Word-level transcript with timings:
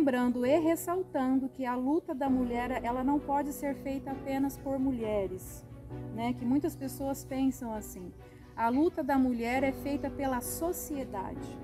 lembrando 0.00 0.46
e 0.46 0.58
ressaltando 0.58 1.46
que 1.46 1.66
a 1.66 1.76
luta 1.76 2.14
da 2.14 2.30
mulher 2.30 2.82
ela 2.82 3.04
não 3.04 3.18
pode 3.18 3.52
ser 3.52 3.74
feita 3.74 4.12
apenas 4.12 4.56
por 4.56 4.78
mulheres, 4.78 5.62
né? 6.14 6.32
Que 6.32 6.42
muitas 6.42 6.74
pessoas 6.74 7.22
pensam 7.22 7.74
assim. 7.74 8.10
A 8.56 8.70
luta 8.70 9.04
da 9.04 9.18
mulher 9.18 9.62
é 9.62 9.72
feita 9.72 10.08
pela 10.08 10.40
sociedade, 10.40 11.58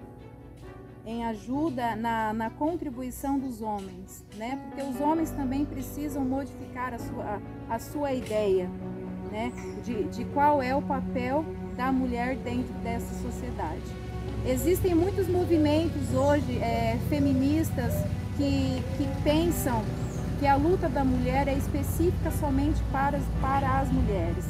em 1.07 1.25
ajuda 1.25 1.97
na, 1.97 2.35
na 2.35 2.51
contribuição 2.51 3.39
dos 3.39 3.63
homens, 3.63 4.23
né? 4.37 4.61
Porque 4.65 4.83
os 4.83 5.01
homens 5.01 5.31
também 5.31 5.65
precisam 5.65 6.23
modificar 6.23 6.93
a 6.93 6.99
sua, 6.99 7.41
a 7.71 7.79
sua 7.79 8.13
ideia, 8.13 8.69
né? 9.33 9.51
De, 9.83 10.05
de 10.05 10.27
qual 10.27 10.61
é 10.61 10.77
o 10.77 10.83
papel 10.83 11.43
da 11.75 11.91
mulher 11.91 12.37
dentro 12.37 12.75
dessa 12.83 13.15
sociedade. 13.15 14.07
Existem 14.47 14.95
muitos 14.95 15.27
movimentos 15.27 16.13
hoje 16.13 16.59
é, 16.59 16.99
feministas 17.09 17.95
que, 18.37 18.83
que 18.97 19.23
pensam 19.23 19.83
que 20.39 20.47
a 20.47 20.55
luta 20.55 20.89
da 20.89 21.05
mulher 21.05 21.49
é 21.49 21.55
específica 21.55 22.31
somente 22.31 22.83
para, 22.93 23.19
para 23.41 23.81
as 23.81 23.91
mulheres. 23.91 24.45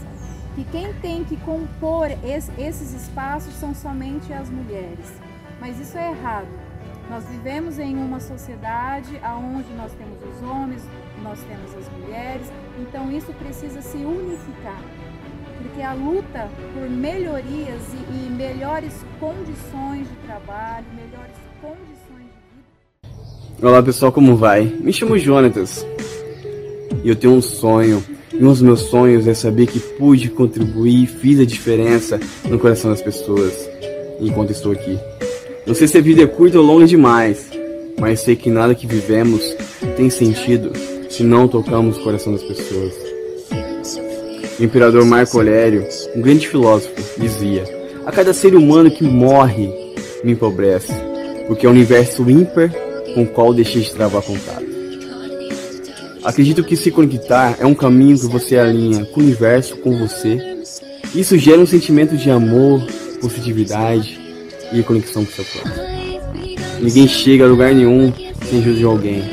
Que 0.55 0.65
quem 0.65 0.93
tem 0.95 1.25
que 1.25 1.37
compor 1.39 2.11
esse, 2.25 2.51
esses 2.59 2.93
espaços 2.95 3.55
são 3.55 3.75
somente 3.75 4.33
as 4.33 4.49
mulheres. 4.51 5.13
Mas 5.61 5.79
isso 5.79 5.97
é 5.97 6.11
errado. 6.11 6.49
Nós 7.09 7.25
vivemos 7.25 7.79
em 7.79 7.97
uma 7.97 8.19
sociedade 8.19 9.21
onde 9.25 9.73
nós 9.75 9.93
temos 9.93 10.19
os 10.23 10.43
homens, 10.43 10.83
nós 11.23 11.39
temos 11.45 11.73
as 11.75 11.89
mulheres, 11.93 12.51
então 12.81 13.13
isso 13.13 13.33
precisa 13.35 13.81
se 13.81 13.99
unificar 13.99 14.81
porque 15.67 15.83
a 15.83 15.93
luta 15.93 16.49
por 16.73 16.89
melhorias 16.89 17.83
e, 17.93 17.97
e 17.97 18.31
melhores 18.31 19.05
condições 19.19 20.09
de 20.09 20.17
trabalho, 20.27 20.87
melhores 20.95 21.37
condições. 21.61 22.06
Olá 23.63 23.83
pessoal, 23.83 24.13
como 24.13 24.37
vai? 24.37 24.71
Me 24.81 24.93
chamo 24.93 25.19
Jonatas 25.19 25.85
e 27.03 27.09
eu 27.09 27.17
tenho 27.17 27.33
um 27.33 27.41
sonho. 27.41 28.05
E 28.31 28.45
um 28.45 28.49
dos 28.49 28.61
meus 28.61 28.81
sonhos 28.81 29.27
é 29.27 29.33
saber 29.33 29.67
que 29.67 29.81
pude 29.81 30.29
contribuir 30.29 31.07
fiz 31.07 31.41
a 31.41 31.45
diferença 31.47 32.21
no 32.45 32.59
coração 32.59 32.91
das 32.91 33.01
pessoas 33.01 33.67
enquanto 34.21 34.51
estou 34.51 34.73
aqui. 34.73 34.99
Não 35.67 35.75
sei 35.75 35.89
se 35.89 35.97
a 35.97 36.03
vida 36.03 36.23
é 36.23 36.27
curta 36.27 36.59
ou 36.59 36.67
longa 36.67 36.87
demais, 36.87 37.49
mas 37.99 38.21
sei 38.21 38.37
que 38.37 38.51
nada 38.51 38.75
que 38.75 38.87
vivemos 38.87 39.43
tem 39.97 40.11
sentido 40.11 40.73
se 41.09 41.25
não 41.25 41.49
tocamos 41.49 41.97
o 41.97 42.05
coração 42.05 42.35
das 42.35 42.43
pessoas. 42.43 42.93
O 44.61 44.65
imperador 44.65 45.03
Marco 45.07 45.39
Aurélio, 45.39 45.87
um 46.15 46.21
grande 46.21 46.47
filósofo, 46.47 46.93
dizia: 47.19 47.65
A 48.05 48.13
cada 48.13 48.35
ser 48.35 48.55
humano 48.55 48.91
que 48.91 49.03
morre 49.03 49.73
me 50.23 50.33
empobrece, 50.33 50.93
porque 51.49 51.65
é 51.65 51.69
o 51.71 51.73
universo 51.73 52.29
ímpar 52.29 52.71
com 53.17 53.23
o 53.23 53.27
qual 53.27 53.55
deixei 53.55 53.81
de 53.81 53.91
travar 53.91 54.21
contato. 54.21 54.67
Acredito 56.23 56.63
que 56.63 56.77
se 56.77 56.91
conectar 56.91 57.57
é 57.59 57.65
um 57.65 57.75
caminho 57.75 58.19
que 58.19 58.27
você 58.27 58.59
alinha 58.59 59.07
com 59.07 59.21
o 59.21 59.23
universo, 59.23 59.79
com 59.79 59.97
você. 59.97 60.39
Isso 61.15 61.39
gera 61.39 61.59
um 61.59 61.67
sentimento 61.67 62.15
de 62.15 62.31
amor, 62.31 62.87
positividade 63.19 64.21
e 64.71 64.83
conexão 64.83 65.25
com 65.25 65.33
seu 65.33 65.45
corpo. 65.47 65.81
Ninguém 66.83 67.09
chega 67.09 67.45
a 67.45 67.49
lugar 67.49 67.75
nenhum 67.75 68.13
sem 68.45 68.59
ajuda 68.59 68.77
de 68.77 68.85
alguém. 68.85 69.25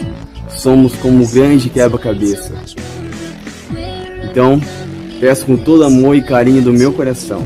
Somos 0.48 0.94
como 0.96 1.22
um 1.22 1.28
grande 1.28 1.70
quebra-cabeça. 1.70 2.54
Então, 4.24 4.62
Peço 5.24 5.46
com 5.46 5.56
todo 5.56 5.86
amor 5.86 6.18
e 6.18 6.22
carinho 6.22 6.62
do 6.62 6.74
meu 6.74 6.92
coração. 6.92 7.46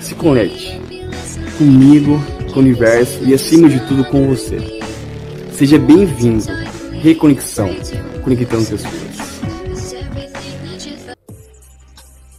Se 0.00 0.14
conecte 0.14 0.78
comigo, 1.56 2.22
com 2.50 2.58
o 2.58 2.62
universo 2.62 3.22
e 3.24 3.32
acima 3.32 3.68
de 3.68 3.78
tudo 3.86 4.04
com 4.06 4.26
você. 4.26 4.58
Seja 5.52 5.78
bem-vindo. 5.78 6.44
Reconexão, 7.00 7.68
conectando 8.24 8.66
pessoas. 8.66 9.40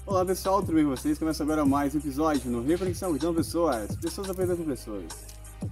Olá 0.06 0.26
pessoal, 0.26 0.62
tudo 0.62 0.76
bem 0.76 0.84
com 0.84 0.90
vocês? 0.90 1.18
Começa 1.18 1.44
agora 1.44 1.66
mais 1.66 1.96
um 1.96 1.98
episódio 2.00 2.52
no 2.52 2.62
Reconexão 2.64 3.16
então 3.16 3.34
Pessoas, 3.34 3.96
pessoas 3.96 4.30
apresentando 4.30 4.66
pessoas. 4.66 5.06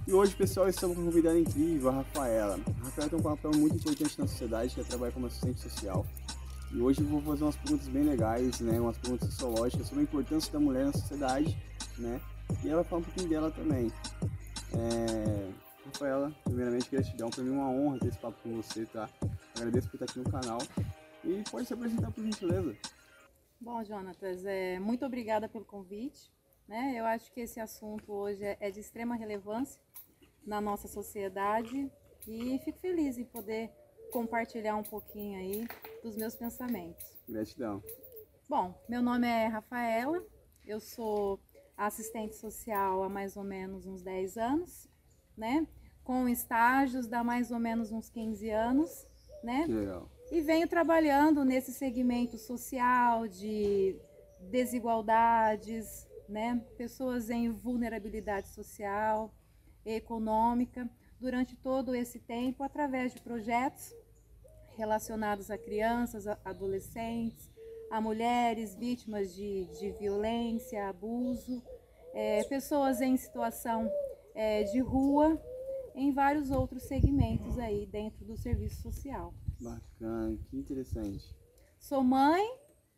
E 0.06 0.12
hoje, 0.12 0.34
pessoal, 0.34 0.68
estamos 0.68 0.96
com 0.96 1.02
uma 1.02 1.10
convidada 1.10 1.38
incrível, 1.38 1.90
a 1.90 1.94
Rafaela. 1.96 2.58
A 2.80 2.84
Rafaela 2.84 3.10
tem 3.10 3.18
um 3.18 3.22
papel 3.22 3.50
muito 3.54 3.76
importante 3.76 4.18
na 4.18 4.26
sociedade, 4.26 4.74
que 4.74 4.80
é 4.80 4.84
trabalhar 4.84 5.12
como 5.12 5.26
assistente 5.26 5.60
social. 5.60 6.06
E 6.72 6.80
hoje 6.80 7.00
eu 7.00 7.06
vou 7.06 7.20
fazer 7.20 7.44
umas 7.44 7.56
perguntas 7.56 7.88
bem 7.88 8.04
legais, 8.04 8.60
né? 8.60 8.80
Umas 8.80 8.96
perguntas 8.96 9.28
sociológicas 9.30 9.86
sobre 9.86 10.00
a 10.00 10.02
importância 10.04 10.52
da 10.52 10.60
mulher 10.60 10.86
na 10.86 10.92
sociedade, 10.92 11.56
né? 11.98 12.20
E 12.64 12.68
ela 12.68 12.84
fala 12.84 13.00
um 13.00 13.04
pouquinho 13.04 13.28
dela 13.28 13.50
também. 13.50 13.92
É... 14.74 15.50
Rafaela, 15.86 16.32
primeiramente 16.44 16.88
gratidão, 16.90 17.30
para 17.30 17.42
mim 17.42 17.50
é 17.50 17.52
uma 17.52 17.70
honra 17.70 17.98
ter 17.98 18.08
esse 18.08 18.18
papo 18.18 18.38
com 18.42 18.62
você, 18.62 18.86
tá? 18.86 19.08
Agradeço 19.56 19.88
por 19.88 19.96
estar 19.96 20.04
aqui 20.04 20.18
no 20.18 20.30
canal. 20.30 20.58
E 21.24 21.42
pode 21.50 21.66
se 21.66 21.74
apresentar 21.74 22.10
por 22.10 22.24
gentileza. 22.24 22.76
Bom, 23.60 23.84
Jonatas, 23.84 24.44
é, 24.46 24.78
muito 24.78 25.04
obrigada 25.04 25.48
pelo 25.48 25.64
convite. 25.64 26.30
Né? 26.66 26.94
Eu 26.96 27.04
acho 27.04 27.32
que 27.32 27.40
esse 27.40 27.58
assunto 27.58 28.12
hoje 28.12 28.44
é, 28.44 28.56
é 28.60 28.70
de 28.70 28.78
extrema 28.78 29.16
relevância 29.16 29.82
na 30.46 30.60
nossa 30.60 30.86
sociedade 30.86 31.90
e 32.28 32.58
fico 32.64 32.78
feliz 32.78 33.18
em 33.18 33.24
poder 33.24 33.70
compartilhar 34.12 34.76
um 34.76 34.82
pouquinho 34.82 35.38
aí 35.38 35.68
dos 36.02 36.16
meus 36.16 36.36
pensamentos. 36.36 37.04
Gratidão. 37.28 37.82
Bom, 38.48 38.74
meu 38.88 39.02
nome 39.02 39.26
é 39.26 39.46
Rafaela, 39.46 40.24
eu 40.64 40.80
sou 40.80 41.40
assistente 41.86 42.36
social 42.36 43.02
há 43.02 43.08
mais 43.08 43.36
ou 43.36 43.44
menos 43.44 43.86
uns 43.86 44.02
10 44.02 44.36
anos, 44.36 44.88
né? 45.36 45.66
Com 46.04 46.28
estágios 46.28 47.06
dá 47.06 47.24
mais 47.24 47.50
ou 47.50 47.58
menos 47.58 47.90
uns 47.90 48.10
15 48.10 48.50
anos, 48.50 49.06
né? 49.42 49.64
Que 49.64 49.72
legal. 49.72 50.10
E 50.30 50.40
venho 50.40 50.68
trabalhando 50.68 51.44
nesse 51.44 51.72
segmento 51.72 52.36
social 52.36 53.26
de 53.26 53.96
desigualdades, 54.50 56.06
né? 56.28 56.62
Pessoas 56.76 57.30
em 57.30 57.50
vulnerabilidade 57.50 58.48
social, 58.48 59.32
econômica, 59.84 60.88
durante 61.18 61.56
todo 61.56 61.94
esse 61.94 62.18
tempo 62.18 62.62
através 62.62 63.12
de 63.12 63.20
projetos 63.20 63.94
relacionados 64.76 65.50
a 65.50 65.58
crianças, 65.58 66.26
a 66.26 66.38
adolescentes, 66.44 67.50
a 67.90 68.00
mulheres 68.00 68.74
vítimas 68.74 69.34
de, 69.34 69.64
de 69.78 69.90
violência, 69.92 70.88
abuso, 70.88 71.62
é, 72.14 72.44
pessoas 72.44 73.00
em 73.00 73.16
situação 73.16 73.90
é, 74.34 74.64
de 74.64 74.80
rua, 74.80 75.40
em 75.94 76.12
vários 76.12 76.50
outros 76.50 76.84
segmentos 76.84 77.58
aí 77.58 77.86
dentro 77.86 78.24
do 78.24 78.36
serviço 78.36 78.82
social. 78.82 79.34
Bacana, 79.60 80.38
que 80.48 80.56
interessante. 80.56 81.34
Sou 81.78 82.02
mãe, 82.02 82.44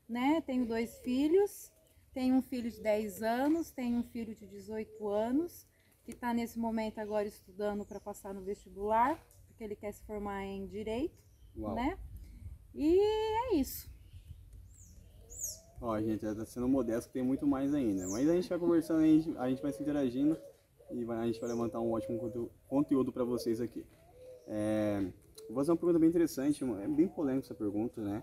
né? 0.09 0.41
Tenho 0.43 0.67
dois 0.67 0.99
filhos. 1.01 1.73
Tenho 2.13 2.37
um 2.37 2.43
filho 2.43 2.71
de 2.71 2.81
10 2.83 3.23
anos, 3.23 3.71
tenho 3.71 3.99
um 3.99 4.03
filho 4.03 4.35
de 4.35 4.47
18 4.47 5.09
anos, 5.09 5.67
que 6.05 6.11
está 6.11 6.35
nesse 6.35 6.59
momento 6.59 6.99
agora 6.99 7.27
estudando 7.27 7.87
para 7.87 7.99
passar 7.99 8.35
no 8.35 8.43
vestibular, 8.43 9.19
porque 9.47 9.65
ele 9.65 9.75
quer 9.75 9.93
se 9.93 10.05
formar 10.05 10.45
em 10.45 10.67
Direito. 10.67 11.17
Uau. 11.57 11.75
né? 11.75 11.99
E 12.75 12.99
é 12.99 13.55
isso. 13.55 13.91
Ó, 15.85 16.01
gente, 16.01 16.21
tá 16.21 16.47
sendo 16.47 16.69
modesto, 16.69 17.13
tem 17.13 17.25
muito 17.25 17.45
mais 17.45 17.75
ainda. 17.75 18.07
Mas 18.09 18.31
a 18.31 18.35
gente 18.35 18.49
vai 18.49 18.57
conversando, 18.57 19.01
a 19.01 19.07
gente, 19.07 19.37
a 19.37 19.51
gente 19.51 19.61
vai 19.61 19.73
se 19.73 19.83
interagindo 19.83 20.39
e 20.93 21.05
vai, 21.05 21.19
a 21.19 21.27
gente 21.27 21.41
vai 21.41 21.51
levantar 21.51 21.81
um 21.81 21.91
ótimo 21.91 22.21
conteúdo 22.69 23.13
para 23.13 23.25
vocês 23.25 23.61
aqui. 23.61 23.85
É, 24.47 25.05
vou 25.49 25.57
fazer 25.57 25.73
uma 25.73 25.77
pergunta 25.77 25.99
bem 25.99 26.09
interessante, 26.09 26.63
é 26.63 26.87
bem 26.87 27.09
polêmica 27.09 27.47
essa 27.47 27.55
pergunta, 27.55 28.01
né? 28.01 28.23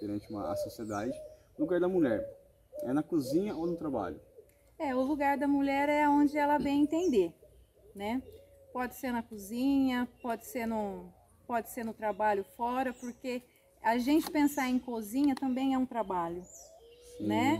Perante 0.00 0.28
uma, 0.28 0.50
a 0.50 0.56
sociedade. 0.56 1.16
O 1.56 1.62
lugar 1.62 1.78
da 1.78 1.88
mulher 1.88 2.28
é 2.82 2.92
na 2.92 3.04
cozinha 3.04 3.54
ou 3.54 3.68
no 3.68 3.76
trabalho? 3.76 4.20
É, 4.76 4.92
o 4.92 5.02
lugar 5.02 5.38
da 5.38 5.46
mulher 5.46 5.88
é 5.88 6.08
onde 6.08 6.36
ela 6.36 6.58
bem 6.58 6.82
entender, 6.82 7.32
né? 7.94 8.20
Pode 8.72 8.96
ser 8.96 9.12
na 9.12 9.22
cozinha, 9.22 10.08
pode 10.20 10.44
ser 10.44 10.66
no, 10.66 11.12
pode 11.46 11.70
ser 11.70 11.84
no 11.84 11.94
trabalho 11.94 12.44
fora, 12.56 12.92
porque 12.92 13.42
a 13.80 13.96
gente 13.96 14.28
pensar 14.28 14.68
em 14.68 14.78
cozinha 14.80 15.36
também 15.36 15.72
é 15.72 15.78
um 15.78 15.86
trabalho, 15.86 16.42
Sim. 17.16 17.26
né? 17.26 17.58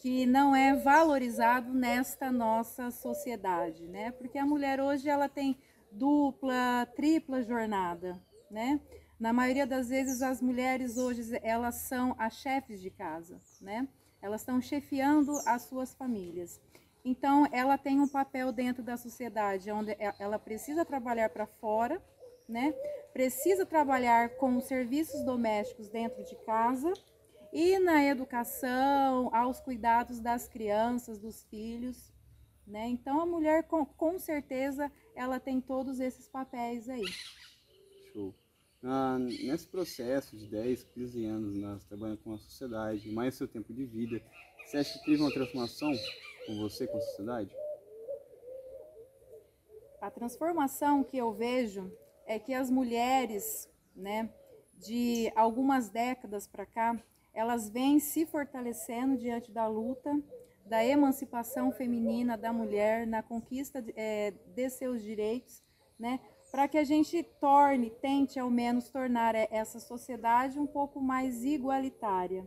Que 0.00 0.26
não 0.26 0.54
é 0.54 0.74
valorizado 0.74 1.72
nesta 1.72 2.30
nossa 2.30 2.90
sociedade, 2.90 3.86
né? 3.88 4.10
Porque 4.12 4.38
a 4.38 4.46
mulher 4.46 4.80
hoje 4.80 5.08
ela 5.08 5.28
tem 5.28 5.58
dupla, 5.90 6.86
tripla 6.94 7.42
jornada, 7.42 8.20
né? 8.50 8.80
Na 9.18 9.32
maioria 9.32 9.66
das 9.66 9.88
vezes 9.88 10.22
as 10.22 10.40
mulheres 10.40 10.96
hoje 10.96 11.38
elas 11.42 11.74
são 11.82 12.14
as 12.18 12.34
chefes 12.34 12.80
de 12.80 12.90
casa, 12.90 13.40
né? 13.60 13.86
Elas 14.22 14.42
estão 14.42 14.60
chefiando 14.60 15.32
as 15.46 15.62
suas 15.62 15.94
famílias. 15.94 16.60
Então 17.04 17.46
ela 17.50 17.78
tem 17.78 18.00
um 18.00 18.08
papel 18.08 18.52
dentro 18.52 18.82
da 18.82 18.96
sociedade 18.96 19.70
onde 19.70 19.96
ela 20.18 20.38
precisa 20.38 20.84
trabalhar 20.84 21.30
para 21.30 21.46
fora, 21.46 22.00
né? 22.48 22.72
Precisa 23.12 23.64
trabalhar 23.64 24.36
com 24.36 24.60
serviços 24.60 25.22
domésticos 25.24 25.88
dentro 25.88 26.22
de 26.24 26.36
casa 26.44 26.92
e 27.52 27.78
na 27.78 28.04
educação, 28.04 29.34
aos 29.34 29.60
cuidados 29.60 30.20
das 30.20 30.48
crianças, 30.48 31.18
dos 31.18 31.44
filhos, 31.44 32.12
né? 32.66 32.88
Então 32.88 33.20
a 33.20 33.26
mulher 33.26 33.64
com, 33.64 33.84
com 33.84 34.18
certeza 34.18 34.90
ela 35.14 35.40
tem 35.40 35.60
todos 35.60 36.00
esses 36.00 36.28
papéis 36.28 36.88
aí. 36.88 37.04
Show. 38.12 38.34
Ah, 38.82 39.18
nesse 39.18 39.66
processo 39.66 40.36
de 40.36 40.46
10, 40.46 40.84
15 40.84 41.24
anos, 41.26 41.54
né, 41.54 41.78
trabalhando 41.86 42.18
com 42.18 42.32
a 42.32 42.38
sociedade, 42.38 43.12
mais 43.12 43.34
seu 43.34 43.46
tempo 43.46 43.74
de 43.74 43.84
vida, 43.84 44.22
você 44.64 44.78
acha 44.78 44.98
que 44.98 45.04
teve 45.04 45.20
uma 45.20 45.32
transformação 45.32 45.92
com 46.46 46.56
você, 46.56 46.86
com 46.86 46.96
a 46.96 47.00
sociedade? 47.00 47.54
A 50.00 50.10
transformação 50.10 51.04
que 51.04 51.18
eu 51.18 51.30
vejo 51.30 51.92
é 52.24 52.38
que 52.38 52.54
as 52.54 52.70
mulheres, 52.70 53.68
né, 53.94 54.32
de 54.78 55.30
algumas 55.36 55.90
décadas 55.90 56.46
para 56.46 56.64
cá, 56.64 56.98
elas 57.32 57.68
vêm 57.68 57.98
se 57.98 58.26
fortalecendo 58.26 59.16
diante 59.16 59.50
da 59.50 59.66
luta 59.66 60.10
da 60.70 60.84
emancipação 60.84 61.72
feminina 61.72 62.38
da 62.38 62.52
mulher, 62.52 63.04
na 63.04 63.24
conquista 63.24 63.82
de, 63.82 63.92
é, 63.96 64.30
de 64.30 64.70
seus 64.70 65.02
direitos, 65.02 65.60
né? 65.98 66.20
Para 66.52 66.68
que 66.68 66.78
a 66.78 66.84
gente 66.84 67.24
torne, 67.40 67.90
tente 67.90 68.38
ao 68.38 68.48
menos 68.48 68.88
tornar 68.88 69.34
essa 69.34 69.80
sociedade 69.80 70.60
um 70.60 70.68
pouco 70.68 71.00
mais 71.00 71.44
igualitária 71.44 72.46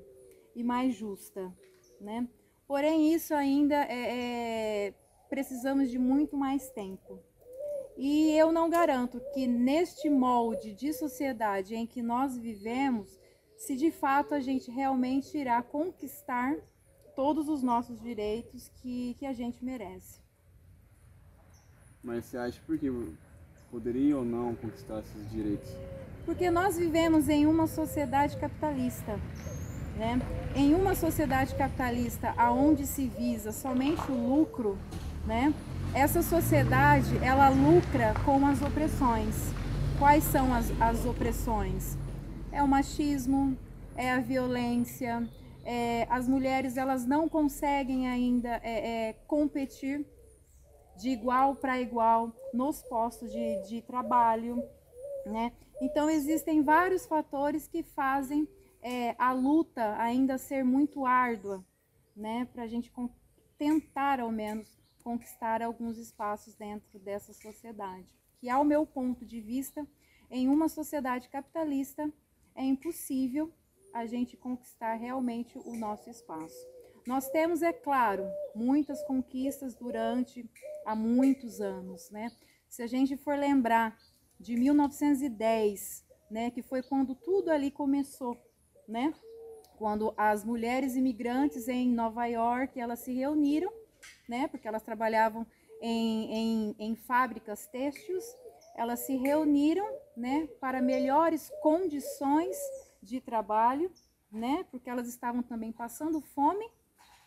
e 0.55 0.63
mais 0.63 0.95
justa, 0.95 1.53
né? 1.99 2.25
Porém, 2.65 3.13
isso 3.13 3.33
ainda 3.33 3.75
é, 3.75 4.87
é 4.87 4.93
precisamos 5.29 5.91
de 5.91 5.99
muito 5.99 6.37
mais 6.37 6.69
tempo. 6.69 7.19
E 7.97 8.31
eu 8.37 8.51
não 8.51 8.69
garanto 8.69 9.21
que 9.33 9.45
neste 9.47 10.09
molde 10.09 10.73
de 10.73 10.93
sociedade 10.93 11.75
em 11.75 11.85
que 11.85 12.01
nós 12.01 12.37
vivemos, 12.37 13.19
se 13.65 13.77
de 13.77 13.91
fato 13.91 14.35
a 14.35 14.41
gente 14.41 14.69
realmente 14.69 15.37
irá 15.37 15.61
conquistar 15.61 16.53
todos 17.15 17.47
os 17.47 17.63
nossos 17.63 18.01
direitos 18.01 18.69
que, 18.75 19.15
que 19.17 19.25
a 19.25 19.31
gente 19.31 19.63
merece. 19.63 20.19
Mas 22.03 22.25
você 22.25 22.37
acha 22.37 22.61
por 22.67 22.77
que 22.77 22.91
poderia 23.71 24.17
ou 24.17 24.25
não 24.25 24.53
conquistar 24.53 24.99
esses 24.99 25.31
direitos? 25.31 25.69
Porque 26.25 26.51
nós 26.51 26.75
vivemos 26.77 27.29
em 27.29 27.45
uma 27.45 27.65
sociedade 27.65 28.35
capitalista. 28.37 29.17
Né? 29.95 30.19
Em 30.55 30.73
uma 30.75 30.93
sociedade 30.93 31.55
capitalista 31.55 32.33
aonde 32.35 32.85
se 32.85 33.07
visa 33.07 33.53
somente 33.53 34.11
o 34.11 34.35
lucro, 34.35 34.77
né? 35.25 35.53
essa 35.93 36.21
sociedade 36.21 37.15
ela 37.23 37.47
lucra 37.47 38.13
com 38.25 38.45
as 38.45 38.61
opressões. 38.61 39.53
Quais 39.97 40.23
são 40.25 40.53
as, 40.53 40.69
as 40.81 41.05
opressões? 41.05 42.02
É 42.53 42.61
o 42.61 42.67
machismo, 42.67 43.57
é 43.95 44.11
a 44.11 44.19
violência, 44.19 45.27
é, 45.65 46.05
as 46.07 46.27
mulheres 46.27 46.77
elas 46.77 47.03
não 47.03 47.27
conseguem 47.27 48.07
ainda 48.07 48.61
é, 48.61 49.09
é, 49.09 49.13
competir 49.25 50.05
de 50.95 51.09
igual 51.09 51.55
para 51.55 51.81
igual 51.81 52.31
nos 52.53 52.83
postos 52.83 53.31
de, 53.31 53.61
de 53.67 53.81
trabalho, 53.81 54.63
né? 55.25 55.51
Então 55.81 56.07
existem 56.07 56.61
vários 56.61 57.07
fatores 57.07 57.67
que 57.67 57.81
fazem 57.81 58.47
é, 58.83 59.15
a 59.17 59.33
luta 59.33 59.95
ainda 59.97 60.37
ser 60.37 60.63
muito 60.63 61.07
árdua, 61.07 61.65
né? 62.15 62.47
Para 62.53 62.65
a 62.65 62.67
gente 62.67 62.93
tentar 63.57 64.19
ao 64.19 64.31
menos 64.31 64.79
conquistar 65.03 65.63
alguns 65.63 65.97
espaços 65.97 66.53
dentro 66.53 66.99
dessa 66.99 67.33
sociedade, 67.33 68.13
que 68.39 68.47
ao 68.47 68.63
meu 68.63 68.85
ponto 68.85 69.25
de 69.25 69.41
vista, 69.41 69.87
em 70.29 70.47
uma 70.47 70.69
sociedade 70.69 71.29
capitalista 71.29 72.13
é 72.55 72.63
impossível 72.63 73.51
a 73.93 74.05
gente 74.05 74.35
conquistar 74.35 74.95
realmente 74.95 75.57
o 75.57 75.75
nosso 75.75 76.09
espaço. 76.09 76.67
Nós 77.05 77.29
temos, 77.29 77.61
é 77.61 77.73
claro, 77.73 78.25
muitas 78.55 79.03
conquistas 79.03 79.75
durante 79.75 80.49
há 80.85 80.95
muitos 80.95 81.59
anos, 81.59 82.09
né? 82.09 82.31
Se 82.69 82.81
a 82.81 82.87
gente 82.87 83.17
for 83.17 83.37
lembrar 83.37 83.97
de 84.39 84.55
1910, 84.55 86.05
né, 86.31 86.49
que 86.49 86.61
foi 86.61 86.81
quando 86.81 87.13
tudo 87.13 87.51
ali 87.51 87.69
começou, 87.69 88.37
né? 88.87 89.13
Quando 89.77 90.13
as 90.17 90.43
mulheres 90.43 90.95
imigrantes 90.95 91.67
em 91.67 91.89
Nova 91.89 92.25
York, 92.25 92.79
elas 92.79 92.99
se 92.99 93.13
reuniram, 93.13 93.71
né? 94.27 94.47
Porque 94.47 94.67
elas 94.67 94.81
trabalhavam 94.81 95.45
em, 95.81 96.33
em, 96.33 96.75
em 96.79 96.95
fábricas 96.95 97.67
têxteis, 97.67 98.23
elas 98.75 98.99
se 99.01 99.15
reuniram, 99.17 99.85
né, 100.15 100.47
para 100.59 100.81
melhores 100.81 101.51
condições 101.61 102.55
de 103.01 103.19
trabalho, 103.19 103.91
né? 104.31 104.65
Porque 104.71 104.89
elas 104.89 105.07
estavam 105.07 105.43
também 105.43 105.71
passando 105.71 106.21
fome, 106.21 106.65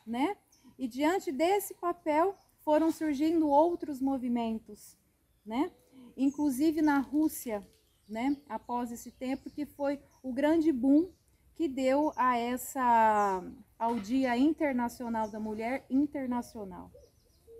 né? 0.07 0.37
E 0.79 0.89
diante 0.89 1.31
desse 1.31 1.75
papel 1.75 2.37
foram 2.61 2.91
surgindo 2.91 3.49
outros 3.49 4.01
movimentos, 4.01 4.97
né? 5.45 5.71
Inclusive 6.17 6.83
na 6.83 6.99
Rússia, 6.99 7.67
né? 8.09 8.37
Após 8.49 8.91
esse 8.91 9.11
tempo 9.11 9.51
que 9.51 9.67
foi 9.67 10.01
o 10.23 10.33
grande 10.33 10.73
boom 10.73 11.11
que 11.55 11.69
deu 11.69 12.13
a 12.17 12.37
essa 12.37 13.43
ao 13.79 13.99
Dia 13.99 14.37
Internacional 14.37 15.29
da 15.31 15.41
Mulher 15.41 15.87
Internacional, 15.89 16.91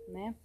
né? 0.09 0.35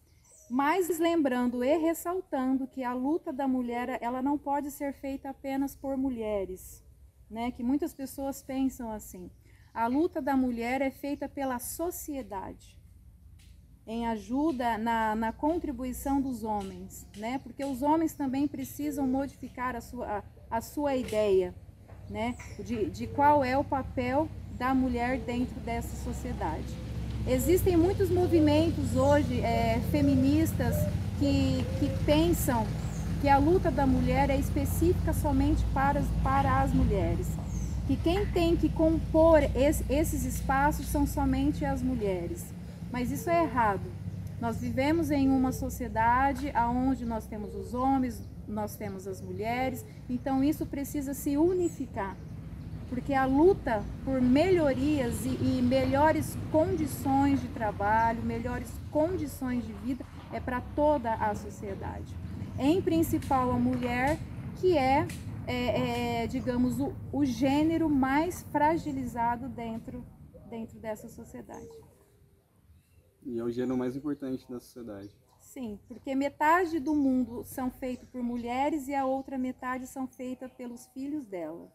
Mas 0.52 0.98
lembrando 0.98 1.64
e 1.64 1.78
ressaltando 1.78 2.66
que 2.66 2.84
a 2.84 2.92
luta 2.92 3.32
da 3.32 3.48
mulher 3.48 3.96
ela 4.02 4.20
não 4.20 4.36
pode 4.36 4.70
ser 4.70 4.92
feita 4.92 5.30
apenas 5.30 5.74
por 5.74 5.96
mulheres, 5.96 6.84
né? 7.30 7.50
Que 7.50 7.62
muitas 7.62 7.94
pessoas 7.94 8.42
pensam 8.42 8.92
assim. 8.92 9.30
A 9.72 9.86
luta 9.86 10.20
da 10.20 10.36
mulher 10.36 10.82
é 10.82 10.90
feita 10.90 11.26
pela 11.26 11.58
sociedade, 11.58 12.78
em 13.86 14.06
ajuda 14.06 14.76
na, 14.76 15.14
na 15.14 15.32
contribuição 15.32 16.20
dos 16.20 16.44
homens, 16.44 17.08
né? 17.16 17.38
Porque 17.38 17.64
os 17.64 17.80
homens 17.80 18.12
também 18.12 18.46
precisam 18.46 19.06
modificar 19.06 19.74
a 19.74 19.80
sua, 19.80 20.18
a, 20.50 20.58
a 20.58 20.60
sua 20.60 20.94
ideia, 20.94 21.54
né? 22.10 22.36
De, 22.62 22.90
de 22.90 23.06
qual 23.06 23.42
é 23.42 23.56
o 23.56 23.64
papel 23.64 24.28
da 24.58 24.74
mulher 24.74 25.18
dentro 25.18 25.58
dessa 25.60 25.96
sociedade. 26.04 26.91
Existem 27.26 27.76
muitos 27.76 28.10
movimentos 28.10 28.96
hoje 28.96 29.40
é, 29.42 29.80
feministas 29.92 30.74
que, 31.20 31.64
que 31.78 31.88
pensam 32.04 32.66
que 33.20 33.28
a 33.28 33.38
luta 33.38 33.70
da 33.70 33.86
mulher 33.86 34.28
é 34.28 34.36
específica 34.36 35.12
somente 35.12 35.64
para, 35.72 36.02
para 36.24 36.60
as 36.60 36.72
mulheres. 36.72 37.28
Que 37.86 37.96
quem 37.96 38.26
tem 38.26 38.56
que 38.56 38.68
compor 38.68 39.40
esse, 39.54 39.84
esses 39.88 40.24
espaços 40.24 40.88
são 40.88 41.06
somente 41.06 41.64
as 41.64 41.80
mulheres. 41.80 42.44
Mas 42.90 43.12
isso 43.12 43.30
é 43.30 43.44
errado. 43.44 43.88
Nós 44.40 44.56
vivemos 44.56 45.12
em 45.12 45.30
uma 45.30 45.52
sociedade 45.52 46.52
onde 46.56 47.04
nós 47.04 47.24
temos 47.26 47.54
os 47.54 47.72
homens, 47.72 48.20
nós 48.48 48.74
temos 48.74 49.06
as 49.06 49.20
mulheres, 49.20 49.84
então 50.10 50.42
isso 50.42 50.66
precisa 50.66 51.14
se 51.14 51.36
unificar. 51.36 52.16
Porque 52.92 53.14
a 53.14 53.24
luta 53.24 53.82
por 54.04 54.20
melhorias 54.20 55.24
e, 55.24 55.30
e 55.30 55.62
melhores 55.62 56.36
condições 56.50 57.40
de 57.40 57.48
trabalho, 57.48 58.22
melhores 58.22 58.70
condições 58.90 59.66
de 59.66 59.72
vida 59.72 60.04
é 60.30 60.38
para 60.38 60.60
toda 60.74 61.14
a 61.14 61.34
sociedade 61.34 62.22
em 62.58 62.80
principal 62.80 63.50
a 63.50 63.58
mulher, 63.58 64.18
que 64.60 64.76
é, 64.76 65.06
é, 65.46 66.22
é 66.22 66.26
digamos, 66.26 66.80
o, 66.80 66.92
o, 67.12 67.24
gênero 67.24 67.88
mais 67.88 68.42
fragilizado 68.44 69.48
dentro, 69.48 70.04
dentro 70.48 70.78
dessa 70.78 71.08
sociedade. 71.08 71.68
E 73.24 73.38
é 73.38 73.44
o 73.44 73.50
gênero 73.50 73.76
mais 73.76 73.96
importante 73.96 74.48
da 74.48 74.60
sociedade. 74.60 75.16
Sim, 75.40 75.78
porque 75.88 76.14
metade 76.14 76.78
do 76.78 76.94
mundo 76.94 77.44
são 77.44 77.70
feitos 77.70 78.08
por 78.08 78.22
mulheres 78.22 78.88
e 78.88 78.94
a 78.94 79.04
outra 79.04 79.36
metade 79.36 79.86
são 79.86 80.06
feitas 80.06 80.52
pelos 80.52 80.86
filhos 80.88 81.26
dela. 81.26 81.70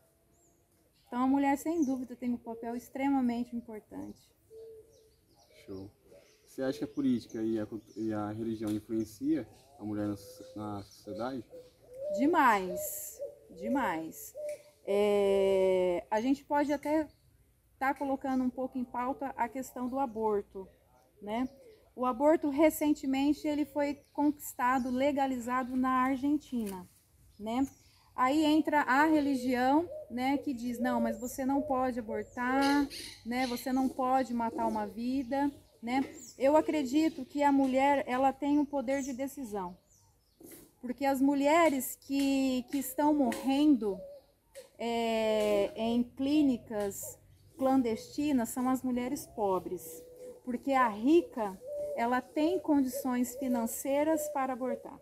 Então 1.08 1.24
a 1.24 1.28
mulher, 1.28 1.58
sem 1.58 1.84
dúvida, 1.84 2.16
tem 2.16 2.34
um 2.34 2.38
papel 2.38 2.76
extremamente 2.76 3.56
importante. 3.56 4.20
Show. 5.66 5.90
Você 6.46 6.62
acha 6.62 6.80
que 6.80 6.84
a 6.84 6.88
política 6.88 7.42
e 7.42 7.60
a, 7.60 7.68
e 7.96 8.14
a 8.14 8.32
religião 8.32 8.72
influencia 8.72 9.48
a 9.80 9.84
mulher 9.84 10.08
na, 10.56 10.82
sociedade? 10.84 11.46
Demais, 12.18 13.22
demais. 13.52 14.34
É, 14.86 16.06
a 16.10 16.20
gente 16.20 16.44
pode 16.44 16.74
até 16.74 17.02
estar 17.02 17.94
tá 17.94 17.94
colocando 17.94 18.44
um 18.44 18.50
pouco 18.50 18.78
em 18.78 18.84
pauta 18.84 19.28
a 19.38 19.48
questão 19.48 19.88
do 19.88 20.00
aborto, 20.00 20.68
né? 21.22 21.48
O 21.96 22.06
aborto 22.06 22.50
recentemente 22.50 23.48
ele 23.48 23.66
foi 23.66 24.02
conquistado, 24.14 24.90
legalizado 24.90 25.76
na 25.76 26.04
Argentina, 26.04 26.88
né? 27.40 27.68
Aí 28.16 28.46
entra 28.46 28.82
a 28.82 29.06
religião, 29.06 29.88
né, 30.10 30.38
que 30.38 30.54
diz 30.54 30.80
não, 30.80 31.02
mas 31.02 31.20
você 31.20 31.46
não 31.46 31.62
pode 31.62 32.00
abortar, 32.00 32.88
né? 33.26 33.46
Você 33.48 33.72
não 33.74 33.90
pode 33.90 34.34
matar 34.34 34.68
uma 34.68 34.86
vida 34.88 35.52
né? 35.82 36.04
Eu 36.38 36.56
acredito 36.56 37.26
que 37.26 37.44
a 37.44 37.52
mulher 37.52 38.04
ela 38.08 38.34
tem 38.34 38.60
um 38.60 38.66
poder 38.66 39.02
de 39.02 39.14
decisão, 39.14 39.78
porque 40.82 41.06
as 41.06 41.22
mulheres 41.22 41.96
que, 41.96 42.66
que 42.70 42.78
estão 42.78 43.14
morrendo 43.14 44.00
é, 44.78 45.72
em 45.76 46.04
clínicas 46.04 47.18
clandestinas 47.58 48.50
são 48.50 48.70
as 48.70 48.84
mulheres 48.84 49.26
pobres, 49.28 50.04
porque 50.44 50.74
a 50.74 50.88
rica 50.88 51.60
ela 51.96 52.22
tem 52.22 52.60
condições 52.60 53.36
financeiras 53.36 54.28
para 54.30 54.54
abortar. 54.54 55.00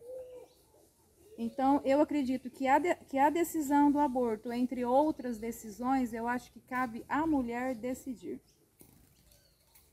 Então, 1.38 1.82
eu 1.84 2.00
acredito 2.00 2.50
que 2.50 2.68
a, 2.68 2.80
de, 2.80 2.96
que 3.08 3.18
a 3.18 3.30
decisão 3.30 3.92
do 3.92 4.00
aborto, 4.00 4.54
entre 4.54 4.86
outras 4.86 5.38
decisões, 5.38 6.14
eu 6.14 6.28
acho 6.28 6.52
que 6.52 6.62
cabe 6.62 7.04
à 7.10 7.28
mulher 7.28 7.76
decidir. 7.76 8.40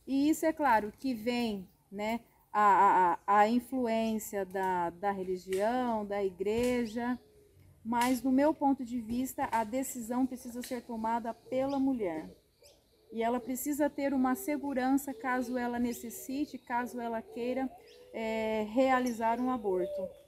E 0.06 0.28
isso 0.28 0.46
é 0.46 0.52
claro 0.52 0.92
que 0.92 1.14
vem 1.14 1.68
né, 1.90 2.20
a, 2.52 3.18
a, 3.26 3.38
a 3.40 3.48
influência 3.48 4.44
da, 4.44 4.90
da 4.90 5.10
religião, 5.10 6.06
da 6.06 6.22
igreja, 6.22 7.18
mas 7.84 8.20
do 8.20 8.30
meu 8.30 8.54
ponto 8.54 8.84
de 8.84 9.00
vista, 9.00 9.48
a 9.50 9.64
decisão 9.64 10.24
precisa 10.24 10.62
ser 10.62 10.82
tomada 10.82 11.34
pela 11.34 11.78
mulher. 11.78 12.30
E 13.12 13.22
ela 13.22 13.40
precisa 13.40 13.90
ter 13.90 14.14
uma 14.14 14.34
segurança 14.34 15.12
caso 15.12 15.58
ela 15.58 15.78
necessite, 15.78 16.56
caso 16.56 17.00
ela 17.00 17.20
queira 17.20 17.68
é, 18.12 18.64
realizar 18.70 19.40
um 19.40 19.50
aborto. 19.50 20.21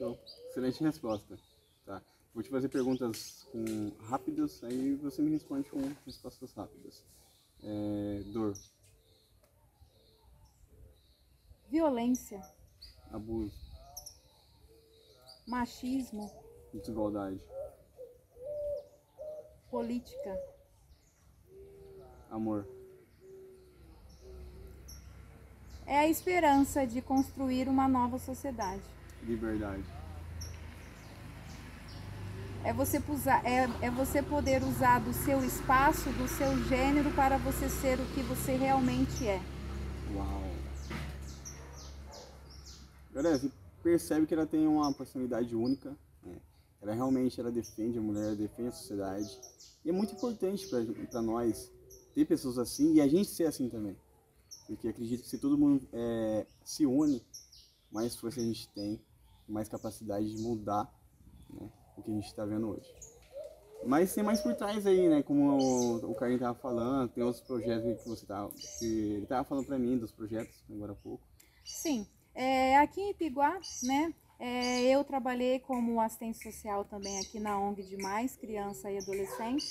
Show. 0.00 0.18
Excelente 0.48 0.82
resposta. 0.82 1.38
Tá. 1.84 2.00
Vou 2.32 2.42
te 2.42 2.48
fazer 2.48 2.70
perguntas 2.70 3.46
com, 3.52 3.92
rápidas, 4.06 4.64
aí 4.64 4.94
você 4.94 5.20
me 5.20 5.30
responde 5.30 5.68
com 5.68 5.78
respostas 6.06 6.54
rápidas. 6.54 7.04
É, 7.62 8.22
dor. 8.32 8.56
Violência. 11.68 12.40
Abuso. 13.12 13.54
Machismo. 15.46 16.30
Desigualdade. 16.72 17.44
Política. 19.70 20.34
Amor. 22.30 22.66
É 25.84 25.98
a 25.98 26.08
esperança 26.08 26.86
de 26.86 27.02
construir 27.02 27.68
uma 27.68 27.86
nova 27.86 28.18
sociedade. 28.18 28.99
Liberdade. 29.22 29.84
É 32.62 32.72
você, 32.74 33.02
usar, 33.08 33.44
é, 33.44 33.68
é 33.80 33.90
você 33.90 34.22
poder 34.22 34.62
usar 34.62 34.98
do 34.98 35.14
seu 35.14 35.42
espaço, 35.42 36.10
do 36.10 36.28
seu 36.28 36.56
gênero, 36.64 37.10
para 37.12 37.38
você 37.38 37.70
ser 37.70 37.98
o 37.98 38.04
que 38.12 38.22
você 38.22 38.54
realmente 38.54 39.26
é. 39.26 39.40
Uau! 40.14 40.42
Galera, 43.14 43.38
você 43.38 43.50
percebe 43.82 44.26
que 44.26 44.34
ela 44.34 44.46
tem 44.46 44.66
uma 44.66 44.92
personalidade 44.92 45.56
única. 45.56 45.96
Né? 46.22 46.36
Ela 46.82 46.94
realmente 46.94 47.40
ela 47.40 47.50
defende 47.50 47.98
a 47.98 48.02
mulher, 48.02 48.36
defende 48.36 48.68
a 48.68 48.72
sociedade. 48.72 49.40
E 49.84 49.88
é 49.88 49.92
muito 49.92 50.14
importante 50.14 50.68
para 51.10 51.22
nós 51.22 51.72
ter 52.14 52.24
pessoas 52.26 52.58
assim 52.58 52.94
e 52.94 53.00
a 53.00 53.08
gente 53.08 53.30
ser 53.30 53.46
assim 53.46 53.68
também. 53.68 53.96
Porque 54.66 54.88
acredito 54.88 55.22
que 55.22 55.28
se 55.28 55.38
todo 55.38 55.58
mundo 55.58 55.88
é, 55.92 56.46
se 56.62 56.86
une, 56.86 57.22
mais 57.90 58.14
força 58.14 58.40
a 58.40 58.44
gente 58.44 58.68
tem, 58.68 59.00
mais 59.50 59.68
capacidade 59.68 60.34
de 60.34 60.42
mudar 60.42 60.92
né, 61.50 61.68
o 61.96 62.02
que 62.02 62.10
a 62.10 62.14
gente 62.14 62.26
está 62.26 62.44
vendo 62.44 62.68
hoje. 62.70 62.92
Mas 63.84 64.14
tem 64.14 64.22
mais 64.22 64.40
por 64.40 64.54
trás 64.54 64.86
aí, 64.86 65.08
né? 65.08 65.22
Como 65.22 65.58
o, 65.58 66.10
o 66.10 66.14
Carlinhos 66.14 66.42
estava 66.42 66.58
falando, 66.58 67.08
tem 67.08 67.24
outros 67.24 67.42
projetos 67.42 68.02
que 68.02 68.08
você 68.08 68.26
tava, 68.26 68.50
que 68.78 68.84
ele 68.84 69.22
estava 69.22 69.44
falando 69.44 69.66
para 69.66 69.78
mim 69.78 69.96
dos 69.96 70.12
projetos 70.12 70.62
agora 70.70 70.92
há 70.92 70.96
pouco. 70.96 71.24
Sim, 71.64 72.06
é, 72.34 72.76
aqui 72.78 73.00
em 73.00 73.14
Piguá, 73.14 73.58
né? 73.82 74.14
É, 74.38 74.82
eu 74.88 75.04
trabalhei 75.04 75.60
como 75.60 76.00
assistente 76.00 76.42
social 76.42 76.84
também 76.84 77.18
aqui 77.18 77.38
na 77.38 77.58
ONG 77.58 77.82
de 77.82 77.96
Mais 77.98 78.36
Criança 78.36 78.90
e 78.90 78.96
Adolescente. 78.96 79.66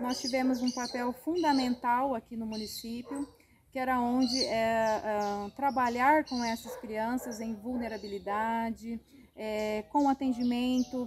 Nós 0.00 0.18
tivemos 0.20 0.62
um 0.62 0.70
papel 0.70 1.12
fundamental 1.12 2.14
aqui 2.14 2.34
no 2.34 2.46
município, 2.46 3.28
que 3.76 3.80
era 3.80 4.00
onde 4.00 4.42
é, 4.42 5.02
trabalhar 5.54 6.24
com 6.24 6.42
essas 6.42 6.74
crianças 6.78 7.42
em 7.42 7.52
vulnerabilidade, 7.52 8.98
é, 9.36 9.82
com 9.92 10.08
atendimento 10.08 11.06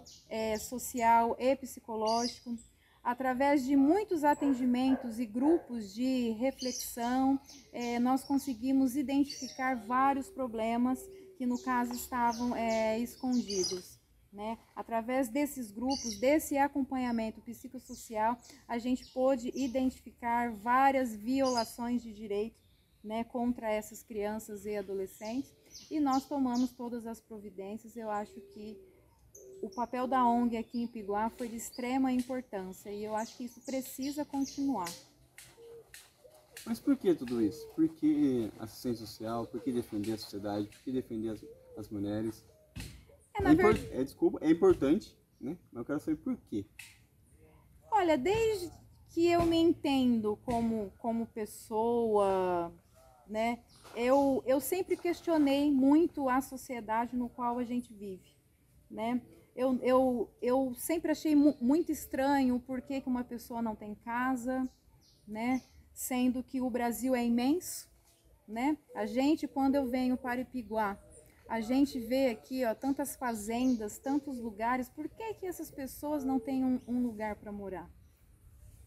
social 0.59 1.35
e 1.39 1.55
psicológico, 1.55 2.55
através 3.03 3.65
de 3.65 3.75
muitos 3.75 4.23
atendimentos 4.23 5.19
e 5.19 5.25
grupos 5.25 5.91
de 5.95 6.29
reflexão, 6.33 7.39
nós 8.03 8.23
conseguimos 8.23 8.95
identificar 8.95 9.75
vários 9.88 10.29
problemas 10.29 10.99
que 11.39 11.47
no 11.47 11.57
caso 11.63 11.93
estavam 11.93 12.53
escondidos. 12.99 13.99
Né? 14.31 14.59
Através 14.75 15.27
desses 15.27 15.71
grupos, 15.71 16.19
desse 16.19 16.55
acompanhamento 16.57 17.41
psicossocial, 17.41 18.38
a 18.67 18.77
gente 18.77 19.12
pôde 19.12 19.51
identificar 19.55 20.51
várias 20.51 21.15
violações 21.15 22.03
de 22.03 22.13
direito 22.13 22.59
né, 23.03 23.24
contra 23.24 23.71
essas 23.71 24.03
crianças 24.03 24.65
e 24.65 24.75
adolescentes 24.75 25.51
e 25.89 26.00
nós 26.00 26.25
tomamos 26.25 26.71
todas 26.71 27.07
as 27.07 27.19
providências. 27.19 27.95
Eu 27.95 28.09
acho 28.09 28.39
que 28.53 28.77
o 29.62 29.69
papel 29.69 30.07
da 30.07 30.25
ONG 30.25 30.57
aqui 30.57 30.81
em 30.81 30.88
Piguá 30.88 31.29
foi 31.29 31.48
de 31.48 31.55
extrema 31.55 32.12
importância 32.12 32.91
e 32.91 33.03
eu 33.03 33.15
acho 33.15 33.36
que 33.38 33.45
isso 33.45 33.59
precisa 33.62 34.24
continuar. 34.24 34.89
Mas 36.65 36.79
por 36.79 36.95
que 36.98 37.15
tudo 37.15 37.41
isso? 37.41 37.67
Por 37.69 37.88
que 37.89 38.51
assistência 38.59 39.05
social? 39.05 39.45
Por 39.45 39.62
que 39.62 39.71
defender 39.71 40.13
a 40.13 40.17
sociedade? 40.17 40.67
Por 40.67 40.83
que 40.83 40.91
defender 40.91 41.29
as, 41.29 41.43
as 41.77 41.89
mulheres? 41.89 42.43
É, 43.43 43.48
é, 43.48 43.51
impor, 43.53 43.79
é, 43.91 44.03
desculpa, 44.03 44.39
é 44.41 44.50
importante, 44.50 45.17
né? 45.39 45.58
Mas 45.72 45.81
eu 45.81 45.86
quero 45.86 46.00
saber 46.00 46.17
por 46.17 46.38
quê. 46.50 46.65
Olha, 47.91 48.17
desde 48.17 48.72
que 49.10 49.27
eu 49.27 49.46
me 49.46 49.58
entendo 49.58 50.38
como, 50.46 50.91
como 50.98 51.25
pessoa, 51.27 52.72
né? 53.27 53.60
Eu, 53.96 54.43
eu 54.46 54.60
sempre 54.60 54.96
questionei 54.96 55.72
muito 55.72 56.29
a 56.29 56.41
sociedade 56.41 57.15
no 57.15 57.29
qual 57.29 57.58
a 57.58 57.63
gente 57.63 57.93
vive, 57.93 58.36
né? 58.89 59.22
Eu, 59.55 59.77
eu, 59.81 60.29
eu 60.41 60.74
sempre 60.75 61.12
achei 61.12 61.36
mu 61.36 61.55
muito 61.60 61.91
estranho 61.91 62.60
por 62.60 62.81
que, 62.81 63.01
que 63.01 63.10
uma 63.10 63.24
pessoa 63.24 63.62
não 63.62 63.75
tem 63.75 63.96
casa, 63.96 64.69
né? 65.27 65.62
Sendo 65.93 66.43
que 66.43 66.62
o 66.62 66.69
Brasil 66.69 67.15
é 67.15 67.25
imenso, 67.25 67.89
né? 68.48 68.77
A 68.96 69.05
gente, 69.05 69.48
quando 69.48 69.75
eu 69.75 69.88
venho 69.88 70.15
para 70.15 70.41
Ipiguá, 70.41 70.98
a 71.50 71.62
gente 71.62 72.00
vê 72.00 72.29
aqui, 72.29 72.63
ó, 72.63 72.75
tantas 72.75 73.15
fazendas, 73.15 73.98
tantos 73.98 74.39
lugares, 74.39 74.88
por 74.88 75.10
que, 75.10 75.34
que 75.34 75.48
essas 75.48 75.72
pessoas 75.72 76.24
não 76.24 76.39
têm 76.39 76.63
um, 76.63 76.79
um 76.88 77.01
lugar 77.01 77.36
para 77.38 77.51
morar? 77.51 77.89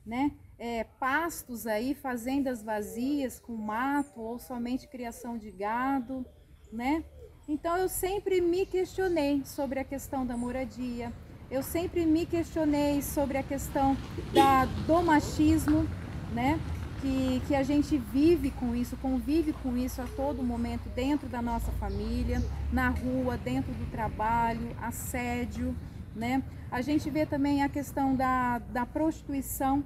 Né? 0.07 0.33
É, 0.57 0.85
pastos 0.85 1.67
aí, 1.67 1.93
fazendas 1.93 2.63
vazias 2.63 3.41
com 3.41 3.55
mato 3.57 4.21
ou 4.21 4.39
somente 4.39 4.87
criação 4.87 5.37
de 5.37 5.51
gado, 5.51 6.25
né? 6.73 7.05
Então 7.49 7.77
eu 7.77 7.89
sempre 7.89 8.41
me 8.41 8.65
questionei 8.65 9.45
sobre 9.45 9.81
a 9.81 9.85
questão 9.85 10.25
da 10.25 10.37
moradia, 10.37 11.13
eu 11.51 11.63
sempre 11.63 12.07
me 12.07 12.25
questionei 12.25 13.03
sobre 13.03 13.39
a 13.39 13.43
questão 13.43 13.97
da, 14.33 14.65
do 14.65 15.03
machismo, 15.03 15.87
né? 16.33 16.59
Que, 17.03 17.43
que 17.49 17.55
a 17.57 17.65
gente 17.65 17.99
vive 17.99 18.53
com 18.53 18.77
isso, 18.77 18.97
convive 18.97 19.53
com 19.55 19.77
isso 19.77 20.01
a 20.01 20.07
todo 20.17 20.41
momento 20.41 20.89
dentro 20.95 21.29
da 21.29 21.43
nossa 21.43 21.73
família, 21.73 22.41
na 22.73 22.91
rua, 22.91 23.37
dentro 23.37 23.73
do 23.73 23.91
trabalho, 23.91 24.71
assédio, 24.81 25.77
né? 26.15 26.45
A 26.71 26.81
gente 26.81 27.11
vê 27.11 27.27
também 27.27 27.65
a 27.65 27.69
questão 27.69 28.15
da, 28.15 28.59
da 28.59 28.87
prostituição, 28.87 29.85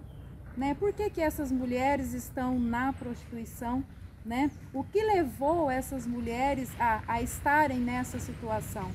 né? 0.57 0.75
Por 0.75 0.93
que, 0.93 1.09
que 1.09 1.23
essas 1.23 1.51
mulheres 1.51 2.13
estão 2.13 2.59
na 2.59 2.93
prostituição? 2.93 3.83
Né? 4.25 4.51
O 4.75 4.83
que 4.83 5.03
levou 5.03 5.71
essas 5.71 6.07
mulheres 6.07 6.69
a, 6.81 7.01
a 7.07 7.23
estarem 7.23 7.79
nessa 7.79 8.19
situação? 8.19 8.91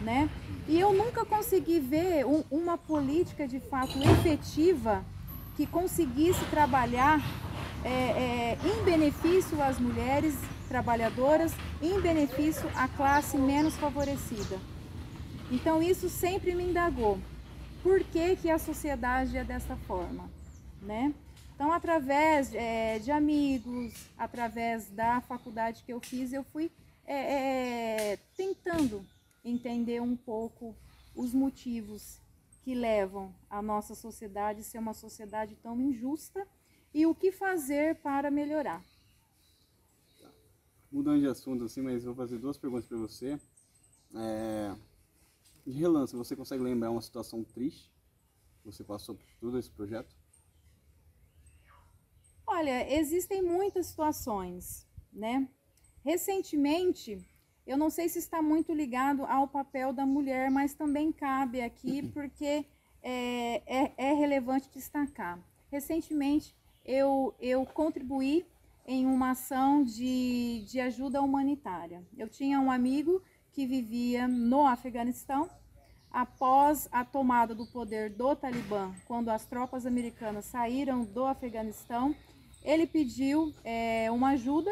Né? 0.00 0.28
E 0.66 0.80
eu 0.80 0.92
nunca 0.94 1.24
consegui 1.24 1.78
ver 1.78 2.24
um, 2.24 2.42
uma 2.50 2.78
política 2.78 3.46
de 3.46 3.60
fato 3.60 3.98
efetiva 4.02 5.04
que 5.54 5.66
conseguisse 5.66 6.42
trabalhar 6.46 7.20
é, 7.84 7.88
é, 7.88 8.58
em 8.64 8.84
benefício 8.84 9.60
às 9.62 9.78
mulheres 9.78 10.34
trabalhadoras, 10.68 11.52
em 11.82 12.00
benefício 12.00 12.68
à 12.74 12.86
classe 12.88 13.36
menos 13.36 13.76
favorecida. 13.76 14.58
Então 15.50 15.82
isso 15.82 16.08
sempre 16.08 16.54
me 16.54 16.64
indagou. 16.64 17.18
Por 17.82 18.04
que, 18.04 18.36
que 18.36 18.50
a 18.50 18.58
sociedade 18.58 19.36
é 19.36 19.44
dessa 19.44 19.76
forma? 19.76 20.30
Né? 20.82 21.14
Então, 21.54 21.72
através 21.72 22.54
é, 22.54 22.98
de 22.98 23.10
amigos, 23.10 23.92
através 24.16 24.88
da 24.88 25.20
faculdade 25.20 25.82
que 25.84 25.92
eu 25.92 26.00
fiz, 26.00 26.32
eu 26.32 26.42
fui 26.42 26.70
é, 27.04 28.12
é, 28.12 28.16
tentando 28.36 29.04
entender 29.44 30.00
um 30.00 30.16
pouco 30.16 30.74
os 31.14 31.34
motivos 31.34 32.18
que 32.62 32.74
levam 32.74 33.34
a 33.48 33.60
nossa 33.60 33.94
sociedade 33.94 34.62
ser 34.62 34.78
uma 34.78 34.94
sociedade 34.94 35.54
tão 35.56 35.80
injusta 35.80 36.46
e 36.92 37.06
o 37.06 37.14
que 37.14 37.30
fazer 37.30 37.96
para 37.96 38.30
melhorar. 38.30 38.84
Tá. 40.20 40.30
Mudando 40.90 41.20
de 41.20 41.26
assunto 41.26 41.64
assim, 41.64 41.82
mas 41.82 42.04
vou 42.04 42.14
fazer 42.14 42.38
duas 42.38 42.58
perguntas 42.58 42.86
para 42.86 42.98
você. 42.98 43.38
É, 44.14 44.74
de 45.66 45.78
relance, 45.78 46.16
você 46.16 46.34
consegue 46.34 46.62
lembrar 46.62 46.90
uma 46.90 47.02
situação 47.02 47.44
triste 47.44 47.92
que 48.60 48.66
você 48.66 48.82
passou 48.84 49.14
por 49.14 49.26
todo 49.40 49.58
esse 49.58 49.70
projeto? 49.70 50.14
Olha, 52.46 52.92
existem 52.92 53.40
muitas 53.40 53.86
situações, 53.86 54.86
né? 55.12 55.48
Recentemente, 56.04 57.24
eu 57.66 57.76
não 57.76 57.88
sei 57.88 58.08
se 58.08 58.18
está 58.18 58.42
muito 58.42 58.72
ligado 58.72 59.24
ao 59.24 59.46
papel 59.46 59.92
da 59.92 60.04
mulher, 60.04 60.50
mas 60.50 60.74
também 60.74 61.12
cabe 61.12 61.60
aqui 61.60 62.02
porque 62.12 62.66
é, 63.02 63.62
é, 63.66 63.94
é 63.96 64.12
relevante 64.12 64.68
destacar. 64.70 65.38
Recentemente, 65.70 66.56
eu, 66.84 67.34
eu 67.40 67.64
contribuí 67.66 68.46
em 68.86 69.06
uma 69.06 69.30
ação 69.30 69.84
de, 69.84 70.64
de 70.66 70.80
ajuda 70.80 71.22
humanitária. 71.22 72.02
Eu 72.16 72.28
tinha 72.28 72.60
um 72.60 72.70
amigo 72.70 73.22
que 73.52 73.66
vivia 73.66 74.26
no 74.26 74.66
Afeganistão 74.66 75.48
após 76.10 76.88
a 76.90 77.04
tomada 77.04 77.54
do 77.54 77.66
poder 77.66 78.10
do 78.10 78.34
Talibã, 78.34 78.92
quando 79.06 79.28
as 79.28 79.46
tropas 79.46 79.86
americanas 79.86 80.44
saíram 80.46 81.04
do 81.04 81.24
Afeganistão, 81.24 82.14
ele 82.64 82.86
pediu 82.86 83.54
é, 83.64 84.10
uma 84.10 84.30
ajuda 84.30 84.70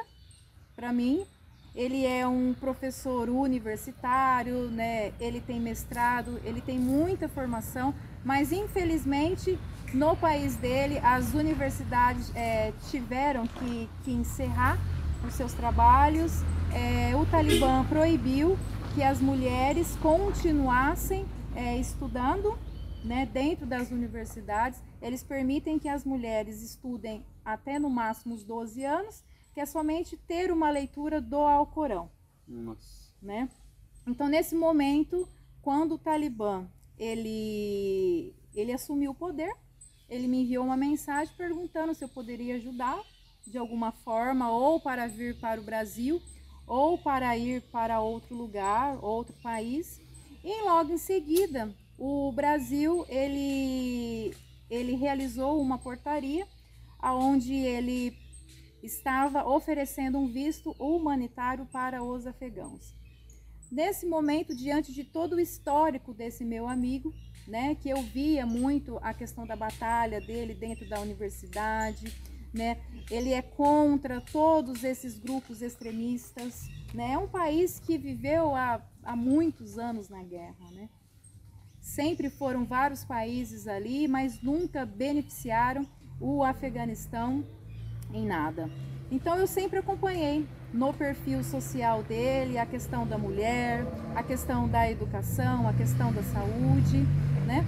para 0.75 0.93
mim. 0.93 1.25
Ele 1.75 2.05
é 2.05 2.27
um 2.27 2.55
professor 2.55 3.29
universitário, 3.29 4.69
né? 4.69 5.12
Ele 5.21 5.41
tem 5.41 5.61
mestrado, 5.61 6.41
ele 6.45 6.61
tem 6.61 6.79
muita 6.79 7.29
formação, 7.29 7.95
mas 8.25 8.50
infelizmente 8.50 9.57
no 9.92 10.16
país 10.16 10.57
dele 10.57 10.99
as 10.99 11.35
universidades 11.35 12.35
é, 12.35 12.73
tiveram 12.90 13.47
que, 13.47 13.88
que 14.04 14.12
encerrar 14.12 14.78
os 15.26 15.35
seus 15.35 15.52
trabalhos. 15.52 16.33
É, 16.73 17.16
o 17.16 17.25
Talibã 17.26 17.85
proibiu 17.85 18.59
que 18.95 19.02
as 19.02 19.21
mulheres 19.21 19.97
continuassem 19.97 21.26
é, 21.54 21.76
estudando 21.76 22.59
né, 23.04 23.26
dentro 23.26 23.66
das 23.66 23.90
universidades. 23.90 24.83
Eles 25.00 25.23
permitem 25.23 25.78
que 25.78 25.88
as 25.88 26.04
mulheres 26.04 26.62
estudem 26.62 27.25
até 27.45 27.78
no 27.78 27.88
máximo 27.88 28.35
os 28.35 28.45
12 28.45 28.85
anos, 28.85 29.25
que 29.54 29.61
é 29.61 29.66
somente 29.66 30.16
ter 30.16 30.52
uma 30.52 30.71
leitura 30.71 31.21
do 31.21 31.37
Alcorão. 31.37 32.11
Nossa. 32.47 33.09
Né? 33.23 33.49
Então, 34.07 34.28
nesse 34.28 34.54
momento, 34.54 35.28
quando 35.62 35.95
o 35.95 35.99
Talibã 35.99 36.66
ele, 36.99 38.35
ele 38.54 38.73
assumiu 38.73 39.12
o 39.12 39.14
poder, 39.14 39.54
ele 40.09 40.27
me 40.27 40.43
enviou 40.43 40.65
uma 40.65 40.77
mensagem 40.77 41.35
perguntando 41.37 41.95
se 41.95 42.05
eu 42.05 42.09
poderia 42.09 42.57
ajudar 42.57 43.00
de 43.47 43.59
alguma 43.59 43.93
forma, 43.93 44.50
ou 44.50 44.79
para 44.79 45.07
vir 45.07 45.35
para 45.38 45.61
o 45.61 45.65
Brasil, 45.65 46.21
ou 46.67 46.99
para 46.99 47.37
ir 47.37 47.62
para 47.62 48.00
outro 48.00 48.35
lugar, 48.35 49.03
outro 49.03 49.35
país. 49.43 50.00
E 50.45 50.62
logo 50.62 50.93
em 50.93 50.99
seguida, 50.99 51.75
o 51.99 52.31
Brasil 52.33 53.05
ele, 53.09 54.35
ele 54.71 54.95
realizou 54.95 55.61
uma 55.61 55.79
portaria 55.79 56.47
onde 57.03 57.55
ele 57.55 58.17
estava 58.83 59.49
oferecendo 59.49 60.19
um 60.19 60.29
visto 60.29 60.75
humanitário 60.79 61.67
para 61.67 62.03
os 62.03 62.27
afegãos. 62.27 62.95
Nesse 63.70 64.06
momento, 64.06 64.54
diante 64.54 64.92
de 64.92 65.04
todo 65.04 65.37
o 65.37 65.40
histórico 65.40 66.14
desse 66.14 66.44
meu 66.44 66.68
amigo, 66.68 67.12
né, 67.46 67.75
que 67.75 67.88
eu 67.88 68.02
via 68.02 68.44
muito 68.46 68.98
a 69.02 69.12
questão 69.12 69.46
da 69.46 69.56
batalha 69.56 70.20
dele 70.20 70.54
dentro 70.54 70.88
da 70.88 71.00
universidade, 71.00 72.12
né? 72.52 72.78
Ele 73.10 73.32
é 73.32 73.42
contra 73.42 74.20
todos 74.20 74.84
esses 74.84 75.18
grupos 75.18 75.62
extremistas, 75.62 76.68
né? 76.94 77.12
É 77.12 77.18
um 77.18 77.28
país 77.28 77.78
que 77.78 77.98
viveu 77.98 78.54
há, 78.54 78.82
há 79.02 79.14
muitos 79.14 79.78
anos 79.78 80.08
na 80.08 80.22
guerra, 80.22 80.70
né? 80.72 80.88
Sempre 81.80 82.28
foram 82.28 82.64
vários 82.64 83.04
países 83.04 83.66
ali, 83.66 84.08
mas 84.08 84.42
nunca 84.42 84.84
beneficiaram 84.84 85.87
o 86.20 86.42
Afeganistão 86.42 87.46
em 88.12 88.26
nada. 88.26 88.68
Então 89.11 89.37
eu 89.37 89.47
sempre 89.47 89.79
acompanhei 89.79 90.47
no 90.73 90.93
perfil 90.93 91.43
social 91.43 92.03
dele 92.03 92.59
a 92.59 92.67
questão 92.67 93.07
da 93.07 93.17
mulher, 93.17 93.87
a 94.15 94.23
questão 94.23 94.69
da 94.69 94.91
educação, 94.91 95.67
a 95.67 95.73
questão 95.73 96.12
da 96.12 96.23
saúde, 96.23 97.07
né? 97.47 97.65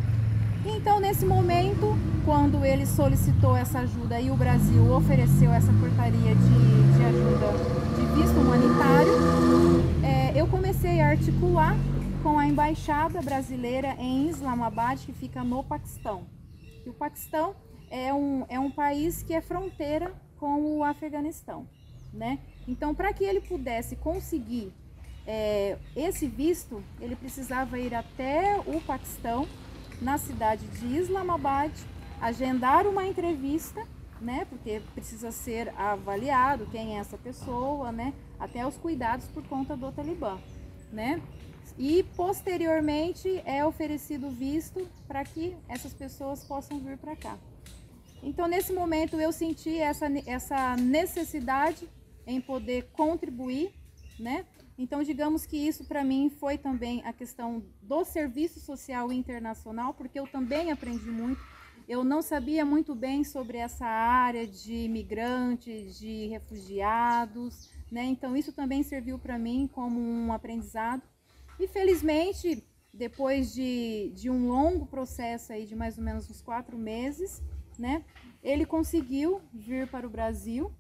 Então, 0.65 1.01
nesse 1.01 1.25
momento, 1.25 1.97
quando 2.23 2.65
ele 2.67 2.85
solicitou 2.85 3.57
essa 3.57 3.79
ajuda 3.79 4.21
e 4.21 4.31
o 4.31 4.37
Brasil 4.37 4.93
ofereceu 4.93 5.51
essa 5.51 5.73
portaria 5.73 6.35
de, 6.35 6.97
de 6.97 7.05
ajuda 7.05 7.81
de 7.97 8.21
visto 8.21 8.39
humanitário, 8.39 9.13
é, 10.05 10.39
eu 10.39 10.47
comecei 10.47 11.01
a 11.01 11.09
articular 11.09 11.75
com 12.23 12.39
a 12.39 12.47
embaixada 12.47 13.23
brasileira 13.23 13.97
em 13.99 14.29
Islamabad, 14.29 14.99
que 14.99 15.15
fica 15.15 15.43
no 15.43 15.65
Paquistão. 15.65 16.27
E 16.85 16.91
o 16.91 16.93
Paquistão 16.93 17.55
é 17.91 18.13
um, 18.13 18.45
é 18.51 18.61
um 18.61 18.71
país 18.71 19.23
que 19.23 19.33
é 19.33 19.41
fronteira 19.41 20.13
com 20.41 20.79
o 20.79 20.83
Afeganistão, 20.83 21.69
né? 22.13 22.39
Então, 22.67 22.95
para 22.95 23.13
que 23.13 23.23
ele 23.23 23.41
pudesse 23.41 23.95
conseguir 23.95 24.73
é, 25.27 25.77
esse 25.95 26.27
visto, 26.27 26.83
ele 26.99 27.15
precisava 27.15 27.79
ir 27.79 27.95
até 27.95 28.59
o 28.67 28.81
Paquistão 28.81 29.47
na 30.01 30.17
cidade 30.17 30.67
de 30.67 30.87
Islamabad, 30.97 31.71
agendar 32.21 32.87
uma 32.87 33.07
entrevista, 33.07 33.87
né? 34.19 34.47
Porque 34.49 34.81
precisa 34.95 35.31
ser 35.31 35.69
avaliado 35.77 36.67
quem 36.71 36.97
é 36.97 37.01
essa 37.01 37.19
pessoa, 37.19 37.93
né? 37.93 38.15
Até 38.39 38.67
os 38.67 38.77
cuidados 38.79 39.27
por 39.27 39.47
conta 39.47 39.77
do 39.77 39.93
Talibã, 39.93 40.39
né? 40.91 41.21
E 41.79 42.03
posteriormente 42.17 43.43
é 43.45 43.65
oferecido 43.65 44.31
visto 44.31 44.89
para 45.07 45.23
que 45.23 45.55
essas 45.69 45.93
pessoas 45.93 46.43
possam 46.45 46.79
vir 46.79 46.97
para 46.97 47.15
cá. 47.15 47.39
Então, 48.23 48.47
nesse 48.47 48.73
momento, 48.73 49.19
eu 49.21 49.33
senti 49.33 49.77
essa, 49.79 50.07
essa 50.27 50.77
necessidade 50.77 51.89
em 52.27 52.41
poder 52.41 52.91
contribuir, 52.93 53.73
né? 54.19 54.45
Então, 54.77 55.03
digamos 55.03 55.45
que 55.45 55.57
isso 55.57 55.85
para 55.85 56.05
mim 56.05 56.31
foi 56.31 56.57
também 56.57 57.03
a 57.05 57.13
questão 57.13 57.63
do 57.83 58.05
serviço 58.05 58.61
social 58.61 59.13
internacional, 59.13 59.95
porque 59.95 60.19
eu 60.19 60.27
também 60.27 60.71
aprendi 60.71 61.11
muito. 61.11 61.41
Eu 61.89 62.05
não 62.05 62.23
sabia 62.23 62.65
muito 62.65 62.95
bem 62.95 63.25
sobre 63.25 63.59
essa 63.59 63.87
área 63.87 64.47
de 64.47 64.75
imigrantes, 64.85 65.99
de 65.99 66.29
refugiados, 66.29 67.71
né? 67.91 68.05
Então, 68.05 68.37
isso 68.37 68.53
também 68.53 68.83
serviu 68.83 69.19
para 69.19 69.39
mim 69.39 69.69
como 69.73 69.99
um 70.01 70.33
aprendizado. 70.33 71.03
E 71.59 71.67
felizmente, 71.67 72.63
depois 72.93 73.53
de, 73.53 74.13
de 74.15 74.31
um 74.31 74.49
longo 74.49 74.87
processo 74.87 75.53
aí 75.53 75.67
de 75.67 75.75
mais 75.75 75.99
ou 75.99 76.05
menos 76.05 76.31
uns 76.31 76.41
quatro 76.41 76.79
meses, 76.79 77.43
né? 77.81 78.05
Ele 78.43 78.65
conseguiu 78.65 79.41
vir 79.53 79.89
para 79.89 80.07
o 80.07 80.11
Brasil 80.11 80.73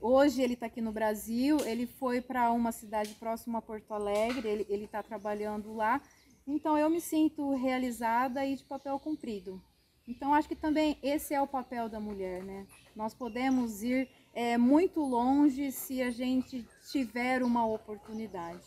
Hoje 0.00 0.42
ele 0.42 0.54
está 0.54 0.66
aqui 0.66 0.80
no 0.80 0.92
Brasil, 0.92 1.58
ele 1.64 1.84
foi 1.84 2.20
para 2.20 2.52
uma 2.52 2.70
cidade 2.70 3.14
próxima 3.16 3.58
a 3.58 3.62
Porto 3.62 3.92
Alegre, 3.92 4.64
ele 4.68 4.84
está 4.84 5.02
trabalhando 5.02 5.74
lá. 5.74 6.00
Então 6.46 6.78
eu 6.78 6.88
me 6.88 7.00
sinto 7.00 7.54
realizada 7.56 8.46
e 8.46 8.54
de 8.54 8.64
papel 8.64 8.98
cumprido. 9.00 9.60
Então 10.06 10.32
acho 10.32 10.48
que 10.48 10.54
também 10.54 10.96
esse 11.02 11.34
é 11.34 11.42
o 11.42 11.48
papel 11.48 11.88
da 11.88 11.98
mulher, 11.98 12.44
né? 12.44 12.66
Nós 12.94 13.12
podemos 13.12 13.82
ir 13.82 14.08
é, 14.32 14.56
muito 14.56 15.00
longe 15.00 15.72
se 15.72 16.00
a 16.00 16.10
gente 16.10 16.64
tiver 16.90 17.42
uma 17.42 17.66
oportunidade. 17.66 18.62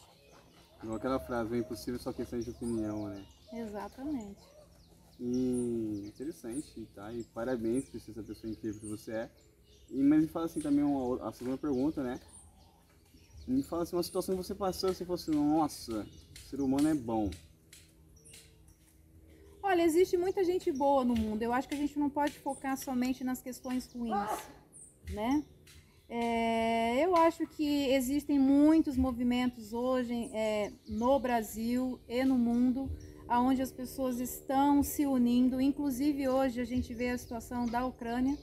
Igual 0.84 0.98
aquela 0.98 1.20
frase, 1.20 1.56
é 1.56 1.60
impossível 1.60 2.00
só 2.00 2.12
questão 2.12 2.40
de 2.40 2.50
opinião, 2.50 3.08
né? 3.08 3.26
Exatamente. 3.54 4.51
Interessante, 5.24 6.88
tá? 6.96 7.14
E 7.14 7.24
parabéns 7.26 7.88
por 7.88 8.02
ser 8.02 8.12
essa 8.12 8.24
pessoa 8.24 8.52
incrível 8.52 8.80
que 8.80 8.88
você 8.88 9.12
é. 9.12 9.30
E, 9.92 10.02
mas 10.02 10.22
me 10.22 10.28
fala 10.28 10.46
assim 10.46 10.60
também 10.60 10.84
uma, 10.84 11.28
a 11.28 11.32
segunda 11.32 11.58
pergunta, 11.58 12.02
né? 12.02 12.20
Me 13.48 13.62
fala 13.62 13.84
assim, 13.84 13.96
uma 13.96 14.04
situação 14.04 14.36
que 14.36 14.44
você 14.44 14.56
passou, 14.56 14.94
você 14.94 15.06
fosse, 15.06 15.30
nossa, 15.30 16.08
ser 16.50 16.60
humano 16.60 16.88
é 16.88 16.96
bom. 16.96 17.30
Olha, 19.62 19.84
existe 19.84 20.18
muita 20.18 20.44
gente 20.44 20.72
boa 20.72 21.06
no 21.06 21.14
mundo. 21.14 21.44
Eu 21.44 21.54
acho 21.54 21.68
que 21.68 21.76
a 21.76 21.78
gente 21.78 22.00
não 22.00 22.10
pode 22.10 22.40
focar 22.40 22.76
somente 22.76 23.24
nas 23.24 23.42
questões 23.42 23.92
ruins, 23.94 24.50
né? 25.12 25.44
É, 26.10 27.06
eu 27.06 27.16
acho 27.16 27.48
que 27.48 27.90
existem 27.94 28.38
muitos 28.38 28.98
movimentos 28.98 29.72
hoje 29.72 30.30
é, 30.34 30.74
no 30.88 31.18
Brasil 31.20 32.00
e 32.08 32.26
no 32.26 32.38
mundo, 32.38 32.92
onde 33.40 33.62
as 33.62 33.72
pessoas 33.72 34.20
estão 34.20 34.84
se 34.84 35.06
unindo. 35.06 35.62
Inclusive 35.62 36.28
hoje 36.28 36.60
a 36.60 36.66
gente 36.66 36.94
vê 36.94 37.10
a 37.10 37.18
situação 37.18 37.66
da 37.66 37.86
Ucrânia, 37.86 38.38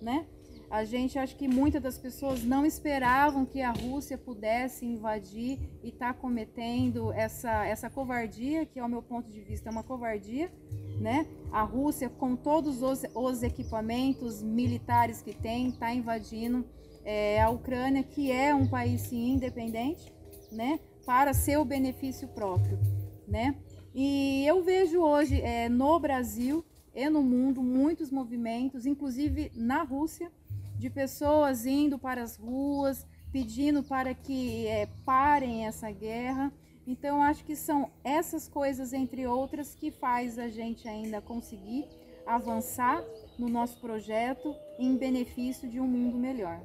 né? 0.00 0.26
A 0.70 0.84
gente 0.84 1.18
acho 1.18 1.34
que 1.36 1.48
muitas 1.48 1.82
das 1.82 1.96
pessoas 1.96 2.44
não 2.44 2.66
esperavam 2.66 3.46
que 3.46 3.62
a 3.62 3.70
Rússia 3.70 4.18
pudesse 4.18 4.84
invadir 4.84 5.58
e 5.82 5.88
está 5.88 6.12
cometendo 6.12 7.10
essa, 7.12 7.64
essa 7.64 7.88
covardia, 7.88 8.66
que 8.66 8.78
ao 8.78 8.88
meu 8.88 9.02
ponto 9.02 9.30
de 9.30 9.40
vista 9.40 9.70
é 9.70 9.72
uma 9.72 9.82
covardia, 9.82 10.52
né? 11.00 11.26
A 11.50 11.62
Rússia, 11.62 12.10
com 12.10 12.36
todos 12.36 12.82
os, 12.82 13.02
os 13.14 13.42
equipamentos 13.42 14.42
militares 14.42 15.22
que 15.22 15.32
tem, 15.32 15.68
está 15.68 15.94
invadindo 15.94 16.66
é, 17.02 17.40
a 17.40 17.48
Ucrânia, 17.48 18.02
que 18.02 18.30
é 18.30 18.54
um 18.54 18.66
país 18.66 19.00
sim, 19.02 19.32
independente, 19.32 20.12
né? 20.52 20.78
Para 21.06 21.32
seu 21.32 21.64
benefício 21.64 22.28
próprio, 22.28 22.78
né? 23.26 23.56
E 23.94 24.44
eu 24.46 24.62
vejo 24.62 25.00
hoje 25.00 25.40
é, 25.40 25.68
no 25.68 25.98
Brasil 25.98 26.64
e 26.94 27.08
no 27.08 27.22
mundo 27.22 27.62
muitos 27.62 28.10
movimentos, 28.10 28.86
inclusive 28.86 29.50
na 29.54 29.82
Rússia, 29.82 30.30
de 30.76 30.88
pessoas 30.90 31.66
indo 31.66 31.98
para 31.98 32.22
as 32.22 32.36
ruas, 32.36 33.06
pedindo 33.32 33.82
para 33.82 34.14
que 34.14 34.66
é, 34.66 34.86
parem 35.04 35.66
essa 35.66 35.90
guerra. 35.90 36.52
Então, 36.86 37.22
acho 37.22 37.44
que 37.44 37.54
são 37.54 37.90
essas 38.02 38.48
coisas, 38.48 38.92
entre 38.92 39.26
outras, 39.26 39.74
que 39.74 39.90
faz 39.90 40.38
a 40.38 40.48
gente 40.48 40.88
ainda 40.88 41.20
conseguir 41.20 41.86
avançar 42.26 43.04
no 43.38 43.48
nosso 43.48 43.80
projeto 43.80 44.54
em 44.78 44.96
benefício 44.96 45.68
de 45.68 45.80
um 45.80 45.86
mundo 45.86 46.16
melhor. 46.16 46.60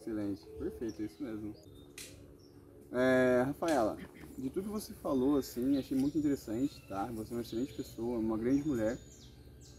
Excelente, 0.00 0.46
perfeito, 0.58 1.02
é 1.02 1.04
isso 1.04 1.22
mesmo. 1.22 1.54
É, 2.92 3.42
Rafaela, 3.46 3.98
de 4.38 4.50
tudo 4.50 4.64
que 4.64 4.68
você 4.68 4.92
falou, 4.94 5.38
assim, 5.38 5.78
achei 5.78 5.96
muito 5.96 6.18
interessante, 6.18 6.82
tá? 6.88 7.06
Você 7.12 7.32
é 7.32 7.36
uma 7.36 7.42
excelente 7.42 7.72
pessoa, 7.72 8.18
uma 8.18 8.36
grande 8.36 8.66
mulher. 8.66 8.98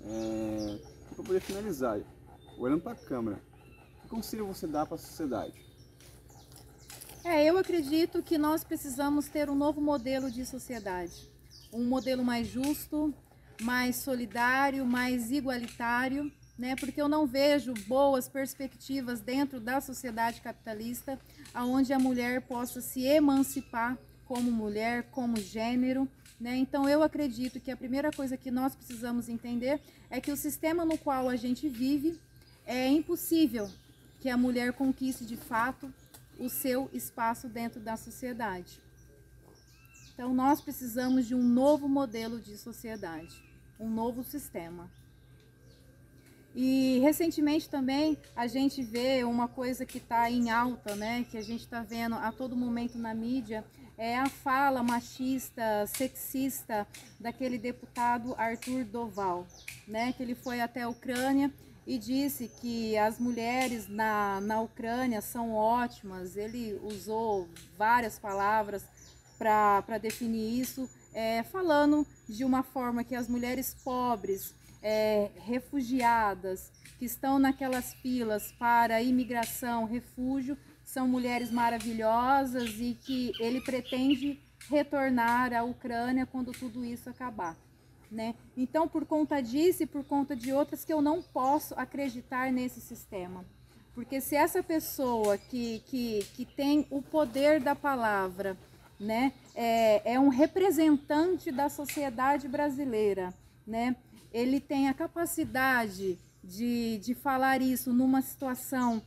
É, 0.04 0.80
para 1.16 1.24
poder 1.24 1.40
finalizar, 1.42 2.00
olhando 2.58 2.82
para 2.82 2.92
a 2.92 2.96
câmera, 2.96 3.42
que 4.02 4.08
conselho 4.08 4.46
você 4.46 4.68
dá 4.68 4.86
para 4.86 4.96
a 4.96 5.00
sociedade? 5.00 5.54
É, 7.24 7.46
eu 7.46 7.58
acredito 7.58 8.22
que 8.24 8.38
nós 8.38 8.64
precisamos 8.64 9.28
ter 9.28 9.50
um 9.50 9.56
novo 9.56 9.82
modelo 9.82 10.32
de 10.32 10.46
sociedade. 10.46 11.30
Um 11.74 11.84
modelo 11.84 12.24
mais 12.24 12.48
justo, 12.48 13.14
mais 13.62 13.98
solidário, 13.98 14.86
mais 14.86 15.32
igualitário, 15.32 16.32
né? 16.58 16.76
Porque 16.76 17.02
eu 17.02 17.10
não 17.10 17.28
vejo 17.28 17.74
boas 17.88 18.30
perspectivas 18.30 19.20
dentro 19.20 19.60
da 19.60 19.82
sociedade 19.82 20.42
capitalista, 20.42 21.20
aonde 21.54 21.92
a 21.92 22.00
mulher 22.00 22.42
possa 22.48 22.82
se 22.82 23.04
emancipar 23.04 23.98
como 24.28 24.52
mulher, 24.52 25.04
como 25.12 25.38
gênero, 25.38 26.08
né? 26.40 26.56
Então 26.58 26.88
eu 26.88 27.02
acredito 27.02 27.60
que 27.60 27.72
a 27.72 27.78
primeira 27.78 28.12
coisa 28.12 28.38
que 28.38 28.52
nós 28.52 28.76
precisamos 28.76 29.30
entender 29.30 29.80
é 30.10 30.20
que 30.20 30.32
o 30.32 30.38
sistema 30.38 30.86
no 30.86 30.98
qual 30.98 31.30
a 31.30 31.36
gente 31.36 31.68
vive 31.68 32.20
é 32.66 32.88
impossível 32.88 33.70
que 34.20 34.30
a 34.30 34.38
mulher 34.38 34.74
conquiste 34.74 35.26
de 35.26 35.38
fato 35.38 35.92
o 36.40 36.50
seu 36.50 36.90
espaço 36.94 37.48
dentro 37.48 37.80
da 37.80 37.96
sociedade. 37.96 38.80
Então 40.14 40.34
nós 40.34 40.62
precisamos 40.62 41.26
de 41.26 41.34
um 41.34 41.44
novo 41.44 41.88
modelo 41.88 42.40
de 42.40 42.58
sociedade, 42.58 43.44
um 43.80 43.90
novo 43.90 44.24
sistema. 44.24 44.90
E 46.56 47.00
recentemente 47.04 47.70
também 47.70 48.18
a 48.36 48.48
gente 48.48 48.82
vê 48.82 49.24
uma 49.24 49.48
coisa 49.48 49.86
que 49.86 50.00
está 50.00 50.30
em 50.30 50.50
alta, 50.50 50.96
né? 50.96 51.24
Que 51.30 51.38
a 51.38 51.42
gente 51.42 51.62
está 51.62 51.84
vendo 51.84 52.16
a 52.16 52.32
todo 52.32 52.56
momento 52.56 52.98
na 52.98 53.14
mídia, 53.14 53.64
é 53.98 54.18
a 54.18 54.30
fala 54.30 54.84
machista, 54.84 55.86
sexista 55.88 56.88
daquele 57.20 57.58
deputado 57.58 58.36
Arthur 58.38 58.84
Doval, 58.86 59.48
né? 59.88 60.14
Que 60.14 60.22
ele 60.22 60.36
foi 60.36 60.62
até 60.62 60.84
a 60.84 60.90
Ucrânia 60.90 61.52
e 61.86 61.98
disse 61.98 62.52
que 62.62 62.98
as 62.98 63.18
mulheres 63.18 63.88
na, 63.88 64.40
na 64.42 64.62
Ucrânia 64.62 65.22
são 65.22 65.54
ótimas. 65.54 66.38
Ele 66.38 66.80
usou 66.84 67.50
várias 67.78 68.20
palavras 68.20 68.86
para 69.38 69.98
definir 69.98 70.60
isso, 70.60 70.90
é, 71.14 71.44
falando 71.44 72.06
de 72.28 72.44
uma 72.44 72.64
forma 72.64 73.04
que 73.04 73.16
as 73.16 73.28
mulheres 73.28 73.76
pobres 73.84 74.54
é, 74.82 75.32
refugiadas 75.38 76.72
que 77.00 77.06
estão 77.06 77.40
naquelas 77.40 77.94
filas 77.96 78.52
para 78.54 79.02
imigração, 79.02 79.86
refúgio, 79.86 80.58
são 80.88 81.06
mulheres 81.06 81.52
maravilhosas 81.52 82.80
e 82.80 82.98
que 83.04 83.34
ele 83.42 83.60
pretende 83.60 84.40
retornar 84.70 85.54
à 85.54 85.62
Ucrânia 85.62 86.26
quando 86.26 86.54
tudo 86.54 86.84
isso 86.86 87.10
acabar. 87.10 87.58
Né? 88.10 88.34
Então, 88.56 88.88
por 88.88 89.06
conta 89.06 89.42
disso 89.42 89.84
e 89.84 89.86
por 89.86 90.06
conta 90.06 90.34
de 90.34 90.54
outras 90.54 90.86
que 90.86 90.94
eu 90.94 91.02
não 91.02 91.22
posso 91.22 91.74
acreditar 91.76 92.54
nesse 92.54 92.80
sistema. 92.80 93.44
Porque 93.94 94.22
se 94.22 94.38
essa 94.38 94.64
pessoa 94.64 95.38
que, 95.38 95.84
que, 95.88 96.26
que 96.34 96.46
tem 96.46 96.88
o 96.90 97.02
poder 97.02 97.60
da 97.60 97.76
palavra, 97.76 98.56
né, 98.98 99.34
é, 99.54 100.14
é 100.14 100.18
um 100.18 100.30
representante 100.30 101.52
da 101.52 101.68
sociedade 101.68 102.48
brasileira, 102.48 103.34
né, 103.68 103.94
ele 104.32 104.62
tem 104.62 104.88
a 104.88 104.94
capacidade 104.94 106.18
de, 106.42 106.98
de 107.00 107.14
falar 107.14 107.62
isso 107.62 107.92
numa 107.92 108.22
situação 108.22 109.02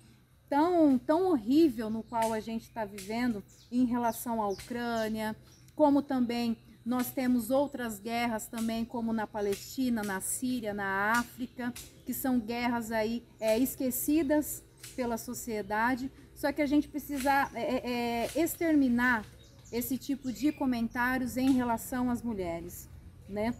tão, 0.50 0.98
tão 0.98 1.30
horrível 1.30 1.88
no 1.88 2.02
qual 2.02 2.32
a 2.32 2.40
gente 2.40 2.62
está 2.62 2.84
vivendo 2.84 3.42
em 3.70 3.84
relação 3.84 4.42
à 4.42 4.48
Ucrânia, 4.48 5.36
como 5.76 6.02
também 6.02 6.58
nós 6.84 7.12
temos 7.12 7.50
outras 7.50 8.00
guerras 8.00 8.48
também, 8.48 8.84
como 8.84 9.12
na 9.12 9.26
Palestina, 9.26 10.02
na 10.02 10.20
Síria, 10.20 10.74
na 10.74 11.12
África, 11.12 11.72
que 12.04 12.12
são 12.12 12.40
guerras 12.40 12.90
aí 12.90 13.22
é, 13.38 13.56
esquecidas 13.58 14.64
pela 14.96 15.16
sociedade. 15.16 16.10
Só 16.34 16.50
que 16.50 16.60
a 16.60 16.66
gente 16.66 16.88
precisa 16.88 17.48
é, 17.54 17.62
é, 17.62 18.26
é 18.34 18.42
exterminar 18.42 19.24
esse 19.70 19.96
tipo 19.96 20.32
de 20.32 20.50
comentários 20.50 21.36
em 21.36 21.52
relação 21.52 22.10
às 22.10 22.22
mulheres, 22.22 22.88
né? 23.28 23.54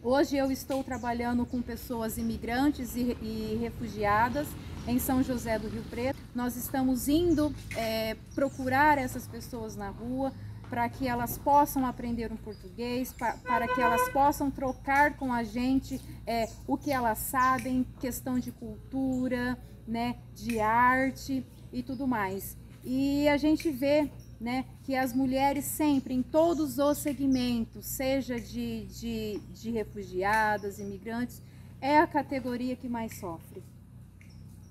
Hoje 0.00 0.36
eu 0.36 0.52
estou 0.52 0.84
trabalhando 0.84 1.44
com 1.44 1.60
pessoas 1.60 2.16
imigrantes 2.18 2.94
e, 2.94 3.16
e 3.20 3.58
refugiadas 3.60 4.46
em 4.88 4.98
São 4.98 5.22
José 5.22 5.58
do 5.58 5.68
Rio 5.68 5.82
Preto. 5.90 6.18
Nós 6.34 6.56
estamos 6.56 7.08
indo 7.08 7.54
é, 7.76 8.16
procurar 8.34 8.96
essas 8.96 9.26
pessoas 9.26 9.76
na 9.76 9.90
rua 9.90 10.32
para 10.70 10.88
que 10.88 11.06
elas 11.06 11.36
possam 11.36 11.86
aprender 11.86 12.32
um 12.32 12.36
português, 12.36 13.12
para 13.12 13.68
que 13.68 13.80
elas 13.80 14.08
possam 14.10 14.50
trocar 14.50 15.16
com 15.16 15.32
a 15.32 15.44
gente 15.44 16.00
é, 16.26 16.48
o 16.66 16.76
que 16.76 16.90
elas 16.90 17.18
sabem, 17.18 17.86
questão 18.00 18.38
de 18.38 18.50
cultura, 18.50 19.58
né, 19.86 20.16
de 20.34 20.58
arte 20.58 21.44
e 21.72 21.82
tudo 21.82 22.06
mais. 22.06 22.56
E 22.82 23.28
a 23.28 23.36
gente 23.36 23.70
vê 23.70 24.10
né, 24.40 24.64
que 24.84 24.94
as 24.94 25.12
mulheres 25.12 25.64
sempre, 25.64 26.14
em 26.14 26.22
todos 26.22 26.78
os 26.78 26.98
segmentos, 26.98 27.86
seja 27.86 28.40
de, 28.40 28.86
de, 28.86 29.40
de 29.52 29.70
refugiadas, 29.70 30.78
imigrantes, 30.78 31.42
é 31.80 31.98
a 31.98 32.06
categoria 32.06 32.76
que 32.76 32.88
mais 32.88 33.18
sofre. 33.18 33.62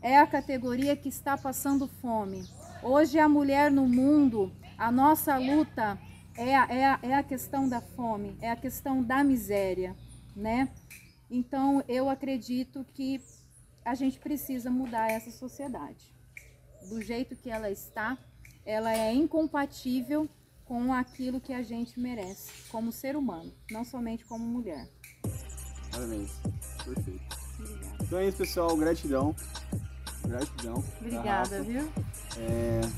É 0.02 0.18
a 0.18 0.28
categoria 0.28 0.96
que 0.96 1.10
está 1.10 1.38
passando 1.38 1.88
fome. 1.88 2.48
Hoje 2.84 3.20
a 3.20 3.28
mulher 3.28 3.72
no 3.72 3.88
mundo, 3.88 4.52
a 4.78 4.92
nossa 4.92 5.38
luta 5.38 6.00
é 6.38 6.56
a, 6.56 6.66
é 6.66 6.86
a, 6.86 7.00
é 7.02 7.14
a 7.16 7.24
questão 7.24 7.68
da 7.68 7.82
fome, 7.82 8.38
é 8.40 8.52
a 8.52 8.56
questão 8.56 9.04
da 9.04 9.24
miséria, 9.24 9.96
né? 10.36 10.70
Então 11.30 11.84
eu 11.88 12.10
acredito 12.10 12.86
que 12.94 13.20
a 13.84 13.96
gente 13.96 14.20
precisa 14.20 14.70
mudar 14.70 15.10
essa 15.10 15.32
sociedade. 15.32 16.14
Do 16.90 17.02
jeito 17.02 17.36
que 17.36 17.50
ela 17.50 17.72
está, 17.72 18.18
ela 18.66 18.94
é 18.94 19.14
incompatível 19.14 20.30
com 20.64 20.94
aquilo 20.94 21.42
que 21.42 21.54
a 21.54 21.64
gente 21.64 22.00
merece 22.00 22.52
como 22.70 22.92
ser 22.92 23.16
humano, 23.16 23.52
não 23.72 23.84
somente 23.84 24.26
como 24.26 24.46
mulher. 24.46 24.88
Parabéns, 25.92 26.32
perfeito. 26.84 27.38
Obrigada. 27.60 28.04
Então 28.04 28.20
é 28.20 28.28
isso, 28.28 28.38
pessoal. 28.38 28.78
Gratidão. 28.78 29.36
Gratidão. 30.28 30.84
Obrigada, 31.02 31.62
viu? 31.64 31.90
É... 32.38 32.98